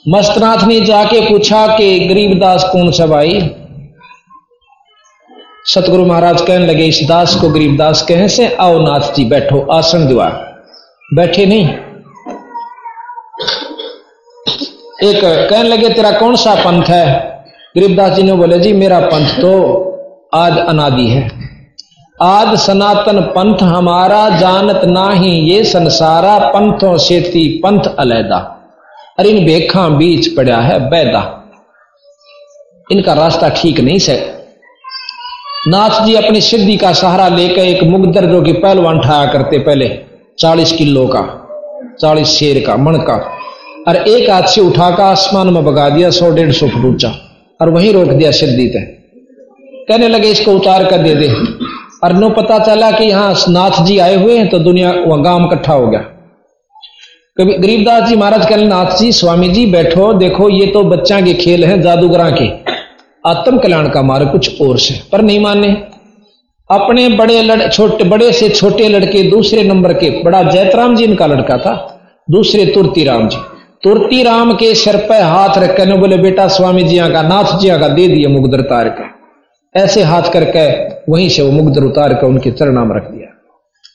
मस्तनाथ 0.08 0.66
ने 0.68 0.80
जाके 0.80 1.20
पूछा 1.20 1.66
कि 1.76 1.98
गरीबदास 2.08 2.68
कौन 2.72 2.90
सा 2.90 3.06
भाई 3.06 3.40
सतगुरु 5.66 6.04
महाराज 6.06 6.40
कहने 6.42 6.66
लगे, 6.66 6.84
इस 6.84 7.00
दास 7.08 7.34
को 7.34 7.48
गरीबदास 7.48 8.02
कहे 8.02 8.28
से, 8.28 8.48
आओ 8.56 8.78
नाथ 8.78 9.14
जी 9.14 9.24
बैठो, 9.24 9.66
आसन 9.72 10.06
दिवा 10.08 10.28
बैठे 11.14 11.46
नहीं। 11.46 11.68
एक 15.04 15.50
कहने 15.50 15.68
लगे, 15.68 15.88
तेरा 15.88 16.10
कौन 16.10 16.36
सा 16.36 16.54
पंथ 16.54 16.84
है? 16.84 17.30
गरीबदास 17.76 18.12
जी 18.12 18.22
ने 18.22 18.32
बोले, 18.32 18.58
जी, 18.60 18.72
मेरा 18.72 19.00
पंथ 19.00 19.28
तो 19.40 19.52
आज 20.34 20.58
अनादि 20.58 21.06
है। 21.06 21.30
आज 22.22 22.58
सनातन 22.58 23.20
पंथ 23.20 23.62
हमारा 23.62 24.28
जानत 24.38 24.80
ना 24.84 25.10
ही 25.10 25.30
ये 25.30 25.64
संसारा 25.64 26.38
पंथों 26.38 26.96
से 26.98 27.20
थी 27.20 27.48
पंथ 27.48 27.80
अलैदा। 27.98 28.36
अरे 29.18 29.28
इन 29.28 29.44
बेखा 29.46 29.88
बीच 29.88 30.28
पड़ा 30.28 30.56
है 30.56 30.90
बैदा। 30.90 31.44
इनका 32.92 33.12
रास्ता 33.12 33.48
ठीक 33.48 33.80
नहीं 33.80 33.98
से। 33.98 34.44
नाथ 35.68 36.06
जी 36.06 36.14
अपनी 36.14 36.40
सिद्धि 36.40 36.76
का 36.76 36.92
सहारा 36.92 37.28
लेकर 37.28 37.62
एक 37.62 37.82
मुगदर 37.82 38.26
जो 38.26 38.42
कि 38.42 38.52
पहलवान 38.52 39.00
ठाया 39.00 39.32
करते 39.32 39.58
पहले, 39.58 40.00
चालीस 40.38 40.72
किलो 40.72 41.06
का, 41.06 41.22
चालीस 42.00 42.28
शेर 42.28 42.64
का, 42.66 42.76
मण 42.76 42.96
का 42.96 43.36
और 43.88 43.96
एक 43.98 44.30
हाथ 44.30 44.42
से 44.44 44.60
उठाकर 44.60 45.02
आसमान 45.02 45.48
में 45.48 45.64
बगा 45.64 45.88
दिया, 45.88 46.10
सौ 46.10 46.30
डेढ़ 46.30 46.52
सौ 46.52 46.68
फुट 46.68 46.84
ऊँचा, 46.84 47.08
और 47.60 47.70
वहीं 47.70 47.92
रोक 47.92 48.08
दिया 48.08 48.30
सिद्धि 48.30 48.66
तय 48.68 48.86
कहने 49.88 50.08
लगे, 50.08 50.30
इसको 50.30 50.52
उतार 50.52 50.84
कर 50.84 51.02
दे 51.02 51.14
दे। 51.14 51.28
और 52.04 52.12
नो 52.12 52.28
पता 52.30 52.58
चला 52.58 52.90
कि 52.90 53.04
यहाँ 53.04 53.34
नाथ 53.48 53.84
जी 53.84 53.98
आए 53.98 54.14
हुए 54.14 54.36
हैं 54.38 54.48
तो 54.48 54.58
दुनिया, 54.58 54.90
वहाँ 54.90 55.22
गाँव 55.22 55.46
इकट्ठा 55.46 55.72
हो 55.72 55.86
गया। 55.86 56.00
कभी 57.36 57.52
गरीबदास 57.54 58.08
जी 58.08 58.16
महाराज 58.16 58.48
कहने 58.48 58.64
नाथ 58.64 58.96
जी, 58.98 59.10
स्वामी 59.12 59.48
जी, 59.48 59.66
बैठो, 59.66 60.12
देखो, 60.14 60.48
ये 60.48 60.66
तो 60.66 60.82
बच्चा 60.84 61.20
के 61.20 61.34
खेल 61.34 61.64
है, 61.64 61.80
जादूगरा 61.82 62.30
के। 62.30 62.48
आत्म 63.24 63.58
कल्याण 63.58 63.88
का 63.88 64.02
मार्ग 64.02 64.30
कुछ 64.32 64.60
और 64.60 64.78
से, 64.78 65.00
पर 65.12 65.22
नहीं 65.22 65.40
माने। 65.40 65.68
अपने 66.70 67.08
बड़े 67.08 67.42
लड़, 67.42 67.68
छोटे, 67.68 68.04
बड़े 68.04 68.32
से 68.32 68.48
छोटे 68.48 68.88
लड़के, 68.88 69.22
दूसरे 69.30 69.62
नंबर 69.62 69.92
के, 69.92 70.10
बड़ा 70.22 70.42
जैतराम 70.42 70.96
जी 70.96 71.04
इनका 71.04 71.26
लड़का 71.26 71.56
था, 71.58 71.74
दूसरे 72.28 72.66
तुरती 72.66 73.04
राम 73.04 73.28
जी। 73.28 73.38
तुरती 73.82 74.22
राम 74.22 74.52
के 74.52 74.74
सिर 74.74 74.96
पर 75.08 75.22
हाथ 75.22 75.58
रख 75.58 75.80
ने 75.80 75.96
बोले, 75.98 76.16
बेटा 76.16 76.46
स्वामी 76.48 76.82
जी 76.82 76.98
का 77.12 77.22
नाथ 77.22 77.58
जी 77.58 77.68
का 77.70 77.88
दे 77.88 78.06
दिया 78.08 78.28
मुगदर 78.28 78.60
तार 78.60 78.88
का। 78.88 79.04
ऐसे 79.74 80.02
हाथ 80.02 80.22
करके 80.32 80.64
वहीं 81.12 81.28
से 81.28 81.42
वो 81.42 81.52
मुगदर 81.52 81.84
उतार 81.84 82.14
कर 82.14 82.26
उनके 82.26 82.50
चरणाम 82.50 82.92
रख 82.92 83.02
दिया। 83.02 83.28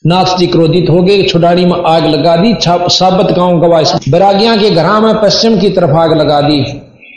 नाथ 0.06 0.38
जी 0.38 0.48
क्रोधित 0.48 0.90
हो 0.90 1.02
गए, 1.02 1.24
छुडाड़ी 1.24 1.66
में 1.66 1.84
आग 1.86 2.06
लगा 2.06 2.36
दी 2.36 2.56
साबत 2.62 3.32
गाँव 3.34 3.60
गवाह 3.62 3.98
बैरागिया 4.10 4.56
के 4.58 4.70
घरा 4.70 5.00
में 5.00 5.22
पश्चिम 5.22 5.60
की 5.60 5.70
तरफ़ 5.70 5.92
आग 5.92 6.14
लगा 6.14 6.42
दी। 6.42 6.60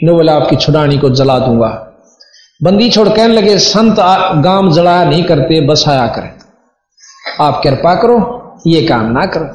ने 0.03 0.11
बोला, 0.11 0.33
आपकी 0.33 0.55
छुडानी 0.55 0.97
को 0.97 1.09
जला 1.09 1.39
दूँगा। 1.39 1.69
बंदी 2.63 2.89
छोड़ 2.89 3.09
कहने 3.09 3.33
लगे, 3.33 3.57
संत 3.57 3.95
गाँव 4.43 4.71
जलाया 4.71 5.03
नहीं 5.05 5.23
करते 5.23 5.61
बसाया 5.61 6.07
करें। 6.07 6.31
आप 7.41 7.61
कृपा 7.63 7.95
करो, 7.95 8.17
ये 8.67 8.81
काम 8.81 9.11
ना 9.11 9.25
करो। 9.25 9.45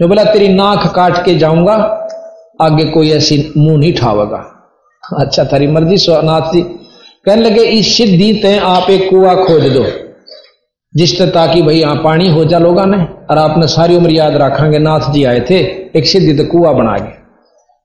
जो 0.00 0.08
बोला, 0.08 0.24
तेरी 0.24 0.48
नाक 0.48 0.92
काट 0.94 1.24
के 1.24 1.34
जाऊँगा 1.34 2.01
आगे 2.62 2.84
कोई 2.90 3.10
ऐसी 3.12 3.36
मुँह 3.56 3.78
नहीं 3.78 3.92
ठावेगा 3.94 4.38
अच्छा 5.02 5.44
थारी 5.44 5.66
मर्ज़ी, 5.68 5.96
सोनाथ 5.98 6.52
जी। 6.52 6.60
कहने 7.26 7.42
लगे, 7.42 7.62
इस 7.62 7.96
सिद्धि 7.96 8.32
ते 8.42 8.56
आप 8.58 8.90
एक 8.90 9.08
कुआ 9.10 9.34
खोद 9.36 9.62
दो, 9.72 9.84
जिस 10.94 11.20
ताकि 11.22 11.62
भाई 11.62 11.76
यहाँ 11.76 11.96
पानी 12.04 12.28
हो 12.30 12.44
जा 12.44 12.58
लोगा 12.58 12.84
ने, 12.86 12.96
और 13.30 13.38
आपने 13.38 13.66
सारी 13.68 13.96
उम्र 13.96 14.10
याद 14.12 14.36
रखेंगे। 14.36 14.78
नाथ 14.80 15.12
जी 15.12 15.24
आए 15.24 15.40
थे, 15.50 15.58
एक 15.94 16.06
सिद्धि 16.06 16.32
तो 16.34 16.44
कुआ 16.50 16.72
बना 16.74 16.96
गए 16.98 17.12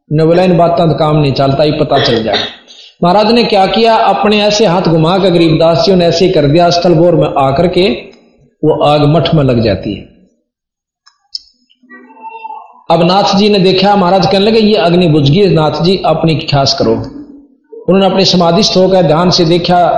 ने 0.10 0.26
बोला 0.26 0.44
इन 0.44 0.58
बातों 0.58 0.88
तो 0.88 0.98
काम 0.98 1.16
नहीं 1.18 1.32
चलता 1.34 1.63
ही 1.63 1.72
पता 1.80 1.98
चल 2.02 2.24
जाए। 2.24 2.44
महाराज 3.04 3.32
ने 3.32 3.44
क्या 3.46 3.66
किया? 3.68 3.96
अपने 3.96 4.42
ऐसे 4.42 4.66
हाथ 4.66 4.82
घुमा 4.84 5.18
कर 5.18 5.30
गरीबदास 5.30 5.86
जी 5.86 5.96
ने 5.96 6.06
ऐसे 6.06 6.30
कर 6.30 6.48
दिया, 6.48 6.70
स्थल 6.72 6.94
बोर 6.96 7.16
में 7.16 7.28
आकर 7.40 7.68
के 7.70 7.90
वो 8.63 8.84
आग 8.84 9.02
मठ 9.08 9.34
में 9.36 9.44
लग 9.44 9.60
जाती 9.62 9.94
है। 9.94 10.17
अब 12.91 13.04
नाथ 13.04 13.38
जी 13.38 13.50
ने 13.50 13.60
देखा, 13.60 13.95
महाराज 13.95 14.26
कहने 14.26 14.45
लगे, 14.45 14.60
ये 14.60 14.76
अग्नि 14.76 15.08
बुझ 15.08 15.32
गई 15.32 15.47
नाथ 15.47 15.84
जी 15.84 16.02
अपनी 16.06 16.36
ख्यास 16.36 16.76
करो। 16.80 16.91
उन्होंने 16.91 18.06
अपने 18.06 18.26
समाधिस्थ 18.26 18.78
होकर 18.78 19.02
ध्यान 19.02 19.30
से 19.30 19.45
देखा, 19.45 19.89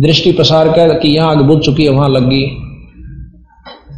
दृष्टि 0.00 0.32
प्रसार 0.32 0.68
कर 0.68 0.98
कि 0.98 1.08
यहाँ 1.08 1.30
आग 1.30 1.36
बुझ 1.36 1.58
चुकी 1.58 1.84
है, 1.84 1.90
वहाँ 1.90 2.08
लग 2.08 2.28
गई। 2.28 2.46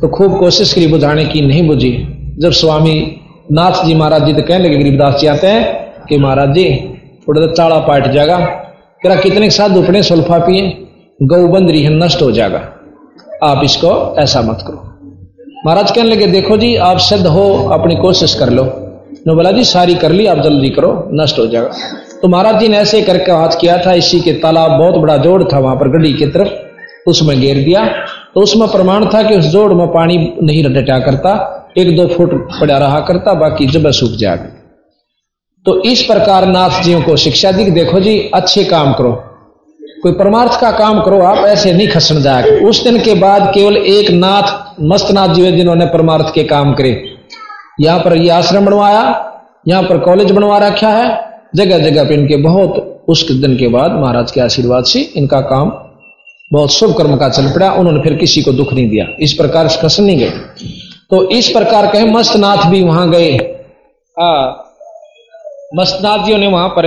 तो 0.01 0.09
खूब 0.09 0.39
कोशिश 0.39 0.73
करी, 0.73 0.87
बुझाने 0.87 1.25
की 1.25 1.41
नहीं 1.41 1.67
बुझी। 1.67 2.09
जब 2.39 2.51
स्वामी 2.51 3.21
नाथ 3.53 3.85
जी 3.85 3.95
महाराज 3.95 4.25
जी 4.25 4.33
तो 4.33 4.43
कहने 4.43 4.65
लगे, 4.65 4.77
गरीबदास 4.77 5.21
जी 5.21 5.27
आते 5.27 5.47
हैं? 5.47 5.87
कि 6.09 6.19
महाराज 6.19 6.49
जी, 6.49 6.75
थोड़ा 7.29 7.47
तो 7.47 7.53
चाड़ा 7.53 7.79
पाट 7.79 8.11
जाएगा। 8.11 8.39
कह 9.03 9.21
कितने 9.21 9.51
साधु 9.51 9.83
अपने 9.83 10.03
सुल्फा 10.03 10.39
पिए 10.39 10.87
गौ 11.23 11.49
बंद 11.49 11.71
रही 11.71 11.89
नष्ट 11.89 12.23
हो 12.23 12.33
जाएगा। 12.33 12.63
आप 13.43 13.61
इसको 13.65 14.17
ऐसा 14.19 14.43
मत 14.43 14.65
करो। 14.67 14.86
महाराज 15.67 15.91
कहने 15.91 16.11
लगे, 16.11 16.27
देखो 16.27 16.57
जी, 16.57 16.77
आप 16.77 16.99
सिद्ध 16.99 17.27
हो, 17.27 17.69
अपनी 17.69 17.97
कोशिश 17.97 18.35
कर 18.35 18.51
लो। 18.51 18.65
नो 19.27 19.35
बोला, 19.35 19.51
जी, 19.51 19.65
सारी 19.65 19.95
कर 19.95 20.13
ली, 20.13 20.27
आप 20.27 20.39
जल्दी 20.39 20.69
करो, 20.69 21.11
नष्ट 21.13 21.39
हो 21.39 21.47
जाएगा। 21.47 21.69
तो 22.23 22.29
महाराज 22.29 22.61
जी 22.61 22.69
ने 22.69 22.77
ऐसे 22.77 23.03
करके 23.03 23.33
हाथ 23.33 23.49
किया 23.61 23.79
था, 23.79 23.93
इसी 23.93 24.21
के 24.21 24.33
तालाब, 24.33 24.71
बहुत 24.71 24.95
बड़ा 24.95 25.17
जोड़ 25.17 25.43
था 25.45 25.59
वहाँ 25.59 25.77
पर 25.77 25.89
गड्डी 25.89 26.13
की 26.13 26.27
तरफ़, 26.27 26.49
उसमें 27.11 27.41
घेर 27.41 27.65
दिया। 27.65 27.85
तो 28.35 28.41
उसमें 28.41 28.69
प्रमाण 28.69 29.07
था 29.07 29.23
कि 29.23 29.35
उस 29.35 29.45
जोड़ 29.45 29.73
में 29.73 29.87
पानी 29.87 30.33
नहीं 30.43 30.65
डटा 30.65 30.99
करता, 30.99 31.33
एक 31.79 31.97
दो 31.97 32.07
फुट 32.07 32.49
पड़ा 32.61 32.79
रहा 32.79 33.01
करता, 33.01 33.35
बाकी 33.35 33.67
जब 33.67 33.91
सूख 33.91 34.11
जाएगा। 34.11 34.45
तो 35.67 35.83
इस 35.83 36.03
प्रकार 36.03 36.47
नाथ 36.47 36.83
जियों 36.83 37.03
को 37.03 37.17
शिक्षा 37.17 37.53
दी 37.53 37.71
देखो 37.71 38.01
जी, 38.01 38.31
अच्छे 38.35 38.65
काम 38.65 38.93
करो 38.93 39.23
कोई 40.07 40.15
परमार्थ 40.15 40.61
का 40.61 40.71
काम 40.71 41.01
करो, 41.03 41.19
आप 41.21 41.45
ऐसे 41.47 41.73
नहीं 41.73 41.87
खसन 41.89 42.21
जाए 42.23 42.51
उस 42.63 42.83
दिन 42.85 42.99
के 43.01 43.15
बाद 43.15 43.51
केवल 43.55 43.77
एक 43.77 44.11
नाथ 44.13 44.81
मस्तनाथ 44.83 45.35
जी 45.35 45.51
जिन्होंने 45.53 45.87
परमार्थ 45.87 46.33
के 46.35 46.45
काम 46.45 46.73
करे। 46.75 46.91
यहाँ 47.81 47.99
पर 48.01 48.17
ये 48.17 48.29
आश्रम 48.31 48.67
बनवाया, 48.67 49.03
यहाँ 49.69 49.83
पर 49.83 49.99
कॉलेज 49.99 50.31
बनवा 50.31 50.59
रखा 50.59 50.89
है, 50.89 51.09
जगह 51.57 51.79
जगह 51.81 52.05
पे 52.05 52.15
इनके 52.15 52.37
बहुत, 52.43 53.05
उस 53.09 53.31
दिन 53.33 53.57
के 53.57 53.69
बाद 53.69 53.93
महाराज 53.93 54.31
के 54.31 54.41
आशीर्वाद 54.41 54.85
से 54.85 55.01
इनका 55.17 55.41
काम 55.41 55.73
बहुत 56.51 56.73
शुभ 56.73 56.97
कर्म 56.99 57.17
का 57.17 57.29
चल 57.29 57.49
पड़ा, 57.49 57.73
उन्होंने 57.73 58.03
फिर 58.03 58.15
किसी 58.15 58.43
को 58.43 58.53
दुख 58.53 58.73
नहीं 58.73 58.89
दिया। 58.91 59.07
इस 59.21 59.33
प्रकार 59.33 59.69
खसन 59.83 60.05
नहीं 60.05 60.19
गए। 60.19 60.31
तो 61.11 61.23
इस 61.31 61.49
प्रकार 61.49 61.91
कहे 61.93 62.05
मस्तनाथ 62.13 62.65
भी 62.71 62.83
वहाँ 62.85 63.11
गए। 63.11 63.37
मस्तनाथ 65.77 66.27
जी 66.27 66.37
ने 66.37 66.47
वहाँ 66.47 66.69
पर 66.69 66.87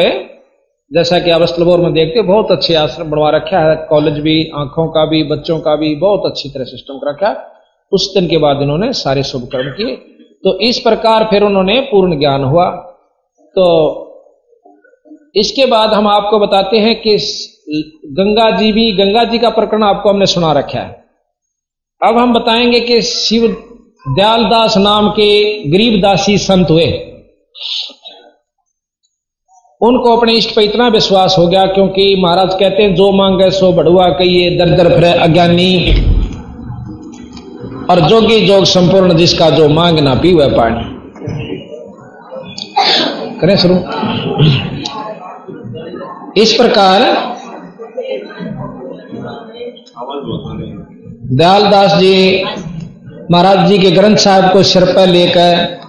जैसा 0.93 1.19
कि 1.19 1.29
आप 1.29 1.41
स्थलबोर 1.41 1.79
में 1.79 1.93
देखते 1.93 2.19
हो, 2.19 2.25
बहुत 2.25 2.51
अच्छे 2.51 2.73
आश्रम 2.73 3.09
बनवा 3.09 3.29
रखा 3.29 3.59
है। 3.59 3.87
कॉलेज 3.89 4.13
भी, 4.13 4.51
आँखों 4.55 4.87
का 4.87 5.05
भी, 5.05 5.23
बच्चों 5.23 5.59
का 5.59 5.75
भी 5.75 5.95
बहुत 5.95 6.21
अच्छी 6.25 6.49
तरह 6.49 6.63
सिस्टम 6.63 6.99
रखा 7.03 7.55
उस 7.91 8.13
दिन 8.13 8.27
के 8.27 8.37
बाद 8.37 8.61
इन्होंने 8.61 8.93
सारे 8.93 9.23
शुभ 9.23 9.41
कर्म 9.41 9.71
किए। 9.71 9.95
तो 10.43 10.59
इस 10.59 10.79
प्रकार 10.79 11.23
फिर 11.23 11.43
उन्होंने 11.43 11.79
पूर्ण 11.81 12.19
ज्ञान 12.19 12.43
हुआ। 12.43 12.69
तो 13.55 13.65
इसके 15.35 15.65
बाद 15.65 15.89
हम 15.89 16.07
आपको 16.07 16.39
बताते 16.39 16.77
हैं 16.77 17.01
कि 17.01 17.17
गंगा 18.05 18.51
जी 18.51 18.71
भी, 18.71 18.91
गंगा 18.91 19.23
जी 19.23 19.39
का 19.39 19.49
प्रकरण 19.49 19.83
आपको 19.83 20.09
हमने 20.09 20.25
सुना 20.25 20.51
रखा 20.51 20.79
है। 20.79 21.05
अब 22.05 22.17
हम 22.17 22.33
बताएँगे 22.33 22.79
कि 22.79 23.01
शिव 23.01 23.65
दयालदास 24.15 24.77
नाम 24.77 25.09
के 25.09 25.63
गरीबदासी 25.69 26.37
संत 26.37 26.69
हुए। 26.69 27.05
उनको 29.81 30.15
अपने 30.17 30.33
इष्ट 30.33 30.55
पर 30.55 30.61
इतना 30.61 30.87
विश्वास 30.87 31.35
हो 31.39 31.45
गया 31.47 31.65
क्योंकि 31.65 32.15
महाराज 32.19 32.53
कहते 32.53 32.83
हैं, 32.83 32.93
जो 32.95 33.11
मांगे 33.11 33.49
सो 33.51 33.71
बढ़ुआ 33.73 34.07
कहिए 34.09 34.49
दर 34.57 34.69
दर 34.77 34.89
फिर 34.95 35.03
अज्ञानी। 35.03 35.73
और 37.89 37.99
जोगी 37.99 38.39
जोग 38.47 38.63
संपूर्ण 38.65 39.13
जिसका 39.13 39.49
जो 39.49 39.67
मांग 39.69 39.99
ना 39.99 40.13
पी, 40.15 40.33
वह 40.33 40.55
पानी। 40.57 40.83
करें 43.41 43.55
शुरू। 43.57 43.75
इस 46.37 46.53
प्रकार 46.53 47.01
दयालदास 51.31 51.93
जी 51.93 52.43
महाराज 53.31 53.67
जी 53.67 53.77
के 53.77 53.91
ग्रंथ 53.91 54.17
साहब 54.17 54.51
को 54.53 54.63
सिर 54.63 54.85
पर 54.85 55.07
लेकर 55.07 55.79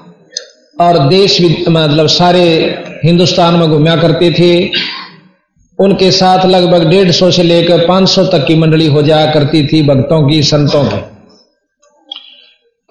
और 0.80 0.98
देश 1.08 1.40
मतलब 1.68 2.06
सारे 2.06 2.46
हिंदुस्तान 3.04 3.54
में 3.54 3.70
घूमया 3.70 3.96
करते 3.96 4.30
थे। 4.30 4.70
उनके 5.78 6.10
साथ 6.10 6.46
लगभग 6.46 6.88
डेढ़ 6.90 7.10
सौ 7.10 7.30
से 7.30 7.42
लेकर 7.42 7.86
पाँच 7.88 8.08
सौ 8.08 8.24
तक 8.24 8.46
की 8.46 8.54
मंडली 8.54 8.86
हो 8.86 9.02
जाया 9.02 9.32
करती 9.32 9.66
थी 9.66 9.82
भक्तों 9.82 10.28
की, 10.28 10.42
संतों 10.42 10.84
की। 10.84 10.96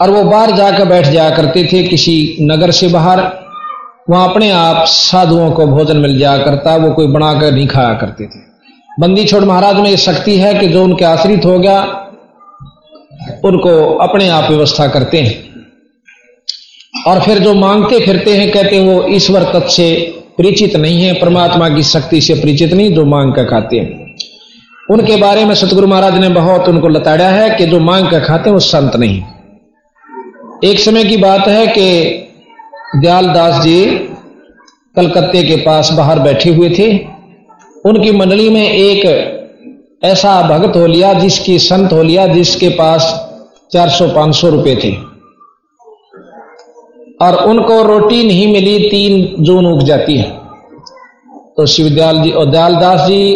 और 0.02 0.10
वो 0.10 0.24
बाहर 0.24 0.52
जाकर 0.52 0.86
बैठ 0.86 1.08
जाया 1.08 1.30
करते 1.30 1.70
थे 1.74 1.84
किसी 1.84 2.38
नगर 2.42 2.72
से 2.72 2.88
बाहर। 2.88 3.20
वहाँ 4.10 4.30
अपने 4.30 4.52
आप 4.52 4.86
साधुओं 4.88 5.52
को 5.52 5.68
भोजन 5.68 5.98
मिल 5.98 6.20
जाया 6.20 6.38
करता, 6.38 6.76
वो 6.76 6.92
कोई 6.92 7.08
बनाकर 7.08 7.52
नहीं 7.52 7.68
खाया 7.68 7.94
करते 7.94 8.26
थे। 8.26 8.40
बंदी 9.00 9.26
छोड़ 9.26 9.44
महाराज 9.44 9.76
में 9.76 9.90
ये 9.90 9.98
शक्ति 9.98 10.38
है 10.38 10.54
कि 10.54 10.68
जो 10.68 10.84
उनके 10.84 11.06
आश्रित 11.06 11.46
हो 11.46 11.60
गया, 11.60 11.82
उनको 13.46 13.98
अपने 13.98 14.30
आप 14.30 14.50
व्यवस्था 14.50 14.88
करते 14.88 15.22
हैं। 15.22 15.49
और 17.08 17.22
फिर 17.22 17.40
जो 17.40 17.54
मांगते 17.54 18.00
फिरते 18.00 18.36
हैं, 18.38 18.52
कहते 18.52 18.76
हैं, 18.76 18.84
वो 18.84 19.08
ईश्वर 19.08 19.44
तत्व 19.44 19.68
से 19.68 20.16
परिचित 20.38 20.76
नहीं 20.76 21.02
है, 21.04 21.14
परमात्मा 21.14 21.70
की 21.70 21.84
शक्ति 21.84 22.22
से 22.22 22.34
परिचित 22.34 22.74
नहीं, 22.74 22.94
जो 22.94 23.06
मांग 23.06 23.34
कर 23.34 23.44
खाते 23.44 23.78
हैं। 23.78 24.16
उनके 24.92 25.16
बारे 25.16 25.46
में 25.46 25.56
सतगुरु 25.56 25.88
महाराज 25.88 26.18
ने 26.18 26.30
बहुत 26.30 26.70
उनको 26.70 26.88
लताड़ा 26.88 27.28
है 27.28 27.50
कि 27.50 27.66
जो 27.66 27.80
मांग 27.80 28.10
कर 28.10 28.20
खाते 28.20 28.50
हैं, 28.50 28.54
वो 28.54 28.60
संत 28.60 28.96
नहीं 28.96 29.24
एक 30.64 30.80
समय 30.80 31.04
की 31.04 31.18
बात 31.18 31.48
है 31.48 31.68
कि 31.68 31.90
दयालदास 32.96 33.64
जी 33.64 33.86
कलकत्ते 34.96 35.44
के 35.44 35.56
पास 35.56 35.92
बाहर 35.92 36.20
बैठे 36.20 36.50
हुए 36.50 36.70
थे। 36.70 36.98
उनकी 37.86 38.12
मंडली 38.12 38.50
में 38.50 38.70
एक 38.70 39.06
ऐसा 40.04 40.42
भगत 40.42 40.76
हो 40.76 40.86
लिया 40.86 41.14
जिसकी 41.14 41.60
संत 41.60 41.94
हो 41.94 42.04
लिया, 42.04 42.28
जिसके 42.28 42.70
पास 42.70 43.30
400-500 43.72 44.50
रुपए 44.50 44.76
थे। 44.76 45.09
और 47.20 47.36
उनको 47.46 47.82
रोटी 47.84 48.24
नहीं 48.24 48.52
मिली, 48.54 48.78
तीन 48.90 49.44
जून 49.44 49.66
उग 49.66 49.82
जाती 49.84 50.18
है। 50.18 50.32
तो 51.58 51.66
शिवदयाल 51.66 52.22
जी 52.22 52.32
और 52.32 52.46
दयालदास 52.46 53.08
जी 53.08 53.34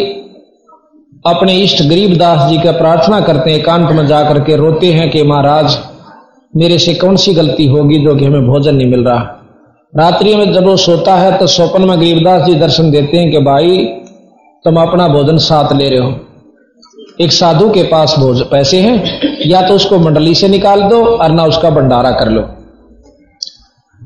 अपने 1.26 1.54
इष्ट 1.56 1.82
गरीबदास 1.82 2.48
जी 2.50 2.58
का 2.58 2.72
प्रार्थना 2.72 3.20
करते 3.20 3.50
हैं, 3.50 3.58
एकांत 3.58 3.90
में 3.90 4.06
जाकर 4.06 4.40
के 4.40 4.56
रोते 4.56 4.92
हैं 4.92 5.10
कि 5.10 5.22
महाराज, 5.22 5.78
मेरे 6.52 6.78
से 6.78 6.94
कौन 6.94 7.16
सी 7.16 7.34
गलती 7.34 7.66
होगी 7.66 7.98
जो 7.98 8.14
कि 8.14 8.24
हमें 8.24 8.46
भोजन 8.46 8.74
नहीं 8.74 8.90
मिल 8.90 9.04
रहा? 9.04 9.20
रात्रि 9.92 10.34
में 10.36 10.52
जब 10.52 10.66
वो 10.66 10.76
सोता 10.76 11.14
है 11.14 11.36
तो 11.38 11.46
स्वप्न 11.46 11.82
में 11.82 11.98
गरीबदास 11.98 12.42
जी 12.42 12.54
दर्शन 12.54 12.90
देते 12.90 13.16
हैं 13.16 13.30
कि 13.30 13.38
भाई, 13.38 13.76
तुम 14.64 14.80
अपना 14.82 15.08
भोजन 15.08 15.36
साथ 15.38 15.72
ले 15.72 15.88
रहे 15.88 15.98
हो। 15.98 16.14
एक 17.20 17.32
साधु 17.32 17.68
के 17.68 17.82
पास 17.82 18.14
भोज 18.18 18.42
पैसे 18.42 18.80
हैं, 18.80 19.20
या 19.46 19.62
तो 19.68 19.74
उसको 19.74 19.98
मंडली 19.98 20.34
से 20.34 20.48
निकाल 20.48 20.82
दो 20.82 21.04
और 21.04 21.30
ना 21.30 21.44
उसका 21.44 21.70
भंडारा 21.70 22.10
कर 22.10 22.28
लो। 22.28 22.48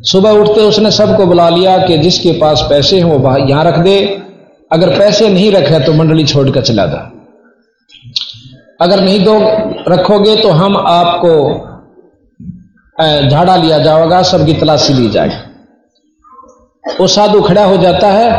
सुबह 0.02 0.30
उठते 0.30 0.61
उसने 0.61 0.90
सबको 0.90 1.26
बुला 1.26 1.48
लिया 1.48 1.76
कि 1.78 1.98
जिसके 1.98 2.32
पास 2.32 2.66
पैसे 2.70 2.98
हैं 2.98 3.04
वो 3.06 3.37
यहाँ 3.40 3.64
रख 3.64 3.78
दे। 3.78 3.98
अगर 4.70 4.98
पैसे 4.98 5.28
नहीं 5.28 5.50
रखे 5.52 5.78
तो 5.80 5.92
मंडली 5.92 6.24
छोड़कर 6.24 6.62
चला 6.62 6.84
जा। 6.87 6.98
अगर 8.80 9.00
नहीं 9.00 9.24
दो 9.24 9.38
रखोगे 9.88 10.34
तो 10.37 10.50
हम 10.50 10.76
आपको 10.78 11.32
झाड़ा 12.96 13.56
लिया 13.56 13.78
जाएगा, 13.78 14.22
सबकी 14.22 14.52
तलाशी 14.52 14.92
ली 14.94 15.08
जाएगी। 15.08 15.37
वो 17.00 17.06
साधु 17.06 17.40
खड़ा 17.42 17.64
हो 17.64 17.76
जाता 17.76 18.08
है 18.08 18.30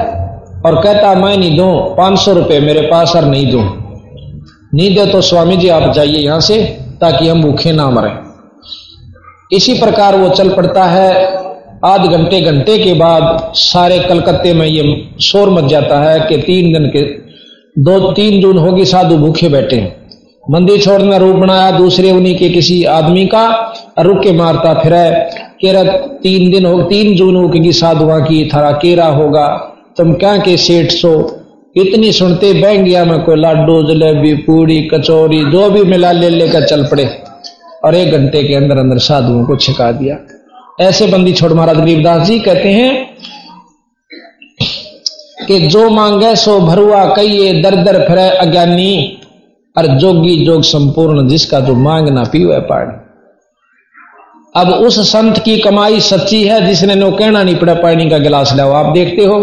और 0.65 0.81
कहता, 0.83 1.13
मैं 1.15 1.37
नहीं 1.37 1.57
दू, 1.57 1.95
पाँच 1.97 2.19
सौ 2.19 2.33
रुपये 2.33 2.59
मेरे 2.59 2.81
पास 2.81 3.15
और 3.15 3.25
नहीं 3.25 3.51
दू। 3.51 3.59
नहीं 4.73 4.95
दे 4.95 5.05
तो 5.05 5.21
स्वामी 5.21 5.57
जी 5.57 5.69
आप 5.69 5.91
जाइए 5.93 6.17
यहाँ 6.17 6.39
से 6.39 6.61
ताकि 7.01 7.27
हम 7.27 7.41
भूखे 7.43 7.71
ना 7.71 7.89
मरें। 7.89 8.17
इसी 9.51 9.73
प्रकार 9.79 10.15
वो 10.15 10.29
चल 10.29 10.49
पड़ता 10.55 10.83
है। 10.85 11.37
आध 11.85 12.01
घंटे 12.01 12.41
घंटे 12.41 12.77
के 12.77 12.93
बाद 12.93 13.51
सारे 13.55 13.99
कलकत्ते 13.99 14.53
में 14.53 14.67
ये 14.67 15.09
शोर 15.21 15.49
मच 15.49 15.63
जाता 15.63 15.99
है 15.99 16.19
कि 16.19 16.37
तीन 16.37 16.73
दिन 16.73 16.85
के, 16.85 17.01
दो, 17.81 18.11
तीन 18.11 18.41
जून 18.41 18.57
होगी 18.57 18.85
साधु 18.85 19.17
भूखे 19.17 19.49
बैठे 19.49 19.75
हैं। 19.75 20.09
मंदिर 20.51 20.79
छोड़ने 20.79 21.17
रूप 21.17 21.35
बनाया, 21.35 21.71
दूसरे 21.71 22.11
उन्हीं 22.11 22.37
के 22.37 22.49
किसी 22.49 22.83
आदमी 22.83 23.25
का 23.25 23.73
रुक 23.99 24.23
के 24.23 24.31
मारता 24.31 24.73
फिर 24.73 24.93
केरा 25.61 25.83
तीन 26.17 26.51
दिन 26.51 26.65
हो, 26.65 26.81
तीन 26.81 27.15
जून 27.15 27.35
होगी 27.35 27.71
साधुआ 27.71 28.19
की 28.19 28.51
थारा 28.53 28.71
केरा 28.71 29.05
होगा, 29.05 29.47
तुम 29.97 30.13
क्या 30.13 30.37
के 30.37 30.57
सेठ 30.57 30.91
सो? 30.91 31.41
इतनी 31.77 32.11
सुनते 32.11 32.53
बह 32.53 32.75
गया 32.75 33.05
मैं 33.05 33.23
कोई 33.23 33.35
लाडू, 33.35 33.83
जलेबी, 33.83 34.33
पूड़ी, 34.33 34.81
कचौरी, 34.81 35.51
जो 35.51 35.69
भी 35.69 35.83
मिला 35.83 36.11
ले 36.11 36.29
लेकर 36.29 36.63
चल 36.63 36.83
पड़े। 36.83 37.09
और 37.85 37.95
एक 37.95 38.11
घंटे 38.11 38.43
के 38.43 38.55
अंदर 38.55 38.77
अंदर 38.77 38.97
साधुओं 38.97 39.45
को 39.45 39.55
छिका 39.55 39.91
दिया। 39.91 40.17
ऐसे 40.79 41.07
बंदी 41.07 41.31
छोड़ 41.33 41.51
महाराज 41.53 41.77
गरीबदास 41.77 42.27
जी 42.27 42.39
कहते 42.39 42.69
हैं 42.71 43.17
कि 45.47 45.59
जो 45.67 45.89
मांगे 45.89 46.35
सो 46.35 46.59
भरुआ 46.59 47.03
कहिए, 47.15 47.61
दर 47.61 47.75
दर 47.75 47.97
फिर 48.07 48.17
अज्ञानी 48.17 49.21
और 49.75 49.87
जोगी 49.97 50.45
जोग 50.45 50.63
संपूर्ण, 50.63 51.27
जिसका 51.27 51.59
जो 51.59 51.73
मांग 51.75 52.09
ना 52.09 52.23
पीवे 52.23 52.59
पानी। 52.59 52.97
अब 54.55 54.69
उस 54.73 54.99
संत 55.11 55.37
की 55.39 55.57
कमाई 55.59 55.99
सच्ची 56.01 56.43
है, 56.43 56.65
जिसने 56.67 56.95
नो 56.95 57.11
कहना 57.11 57.43
नहीं 57.43 57.55
पड़ा 57.55 57.73
पानी 57.73 58.09
का 58.09 58.17
गिलास 58.17 58.53
लाओ। 58.55 58.71
आप 58.73 58.93
देखते 58.93 59.25
हो, 59.25 59.37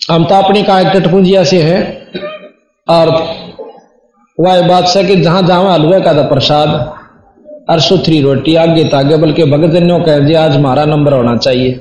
हम 0.00 0.24
तो 0.24 0.34
अपनी 0.34 0.62
का 0.62 0.82
टटपुंजिया 0.92 1.44
से 1.44 1.62
है, 1.62 1.78
और 2.88 3.08
वह 4.38 4.66
बात 4.68 4.88
से 4.88 5.04
कि 5.04 5.16
जहाँ 5.16 5.42
जहाँ 5.42 5.72
हलवे 5.72 6.00
का 6.00 6.14
था 6.14 6.22
प्रसाद। 6.28 6.92
और 7.68 7.80
सुथरी 7.80 8.20
रोटी, 8.20 8.54
आगे 8.54 8.84
तागे, 8.84 9.16
बल्कि 9.16 9.44
भगतजनों 9.44 10.00
कह 10.00 10.18
दिया 10.18 10.44
आज 10.44 10.56
हमारा 10.56 10.84
नंबर 10.84 11.12
होना 11.12 11.36
चाहिए। 11.36 11.80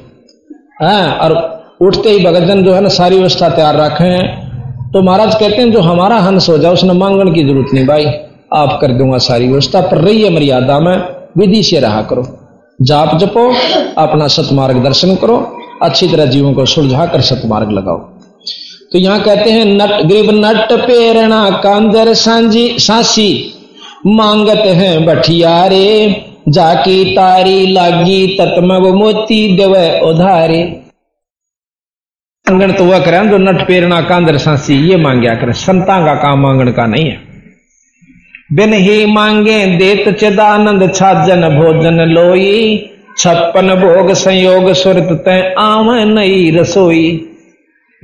हाँ 0.81 1.17
और 1.17 1.33
उठते 1.81 2.09
ही 2.09 2.25
भगतजन 2.25 2.63
जो 2.63 2.73
है 2.73 2.81
ना, 2.81 2.89
सारी 2.89 3.15
व्यवस्था 3.15 3.49
तैयार 3.49 3.75
रखे 3.75 4.03
हैं। 4.03 4.91
तो 4.93 5.01
महाराज 5.01 5.35
कहते 5.35 5.55
हैं, 5.55 5.71
जो 5.71 5.79
हमारा 5.79 6.19
हंस 6.19 6.49
हो 6.49 6.57
जाए, 6.57 6.73
उसने 6.73 6.93
मांगण 6.93 7.33
की 7.33 7.43
ज़रूरत 7.43 7.73
नहीं, 7.73 7.85
भाई, 7.85 8.05
आप 8.53 8.77
कर 8.81 8.87
दूँगा 8.87 9.17
सारी 9.17 9.47
व्यवस्था, 9.47 9.81
पर 9.81 9.97
रही 9.97 10.21
है 10.21 10.29
मर्यादा 10.29 10.79
में, 10.79 10.97
विधि 11.37 11.63
से 11.63 11.79
रहा 11.79 12.01
करो। 12.01 12.25
जाप 12.81 13.17
जपो, 13.17 13.53
अपना 13.97 14.27
सतमार्ग 14.27 14.83
दर्शन 14.83 15.15
करो, 15.15 15.57
अच्छी 15.81 16.07
तरह 16.07 16.25
जीवों 16.25 16.53
को 16.53 16.65
सुलझा 16.65 17.05
कर 17.05 17.21
सतमार्ग 17.21 17.71
लगाओ। 17.71 17.97
तो 18.91 18.97
यहाँ 18.97 19.21
कहते 19.21 19.51
हैं, 19.51 19.65
नट, 19.65 20.05
ग्रीब 20.05 20.29
नट 20.45 20.71
पेरणा 20.71 21.49
कांदर 21.49 22.13
सांजी 22.13 22.75
सांसी 22.79 23.53
मांगत 24.07 24.61
हैं 24.65 25.05
बठियारे, 25.05 26.25
जाकी 26.49 27.15
तारी 27.15 27.67
लागी 27.67 28.27
तत्मव 28.27 28.93
मोती 28.93 29.57
देव 29.57 29.75
उधारे। 30.05 30.61
अंगण 32.47 32.71
तो 32.71 32.85
वह 32.85 32.99
करें, 32.99 33.29
जो 33.29 33.37
नट 33.37 33.67
पेरणा 33.67 34.01
कांदर 34.01 34.37
सांसी, 34.37 34.75
ये 34.75 34.95
मांगया 34.95 35.35
करें। 35.35 35.53
संता 35.53 36.05
का 36.05 36.15
काम 36.15 36.39
मांगण 36.39 36.71
का 36.71 36.85
नहीं 36.85 37.05
है। 37.05 37.21
बिन 38.53 38.73
ही 38.73 39.05
मांगे, 39.05 39.65
देत 39.65 40.09
चिदानंद 40.17 40.95
छाजन 40.95 41.49
भोजन 41.49 41.93
लोई। 41.93 42.89
छप्पन 43.17 43.67
भोग 43.75 44.13
संयोग 44.13 44.73
सुरत 44.73 45.23
तय 45.25 45.55
आम 45.57 45.91
नई 45.91 46.51
रसोई। 46.51 47.29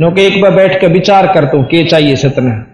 नो 0.01 0.11
के 0.11 0.27
एक 0.27 0.41
बार 0.41 0.51
बैठ 0.51 0.81
के 0.81 0.87
विचार 0.87 1.27
कर 1.27 1.45
तू, 1.45 1.63
के 1.63 1.85
चाहिए 1.85 2.15
सतने? 2.15 2.68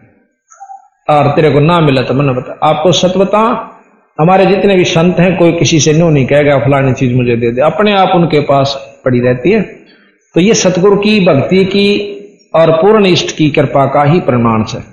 और 1.10 1.28
तेरे 1.28 1.50
को 1.50 1.60
ना 1.60 1.80
मिला 1.80 2.02
तो 2.02 2.14
मैंने 2.14 2.34
बता, 2.34 2.60
आपको 2.64 2.92
सत 2.92 3.14
बता, 3.18 3.72
हमारे 4.20 4.46
जितने 4.46 4.76
भी 4.76 4.86
संत 4.86 5.20
हैं, 5.20 5.38
कोई 5.38 5.52
किसी 5.52 5.80
से 5.80 5.94
नो 5.94 6.10
नहीं 6.10 6.26
कहेगा, 6.26 6.58
फलानी 6.60 6.94
चीज़ 6.94 7.14
मुझे 7.14 7.36
दे 7.36 7.52
दे, 7.52 7.62
अपने 7.62 7.94
आप 7.94 8.10
उनके 8.16 8.40
पास 8.40 9.00
पड़ी 9.06 9.20
रहती 9.20 9.52
है। 9.52 9.62
तो 10.36 10.40
ये 10.40 10.54
सतगुरु 10.54 10.98
की, 10.98 11.20
भक्ति 11.26 11.66
की 11.66 12.12
और 12.56 12.72
पूर्ण 12.72 13.06
इष्ट 13.06 13.38
की 13.38 13.50
कृपा 13.50 13.86
का 13.86 14.04
ही 14.04 14.20
प्रमाण 14.20 14.64
है। 14.74 14.84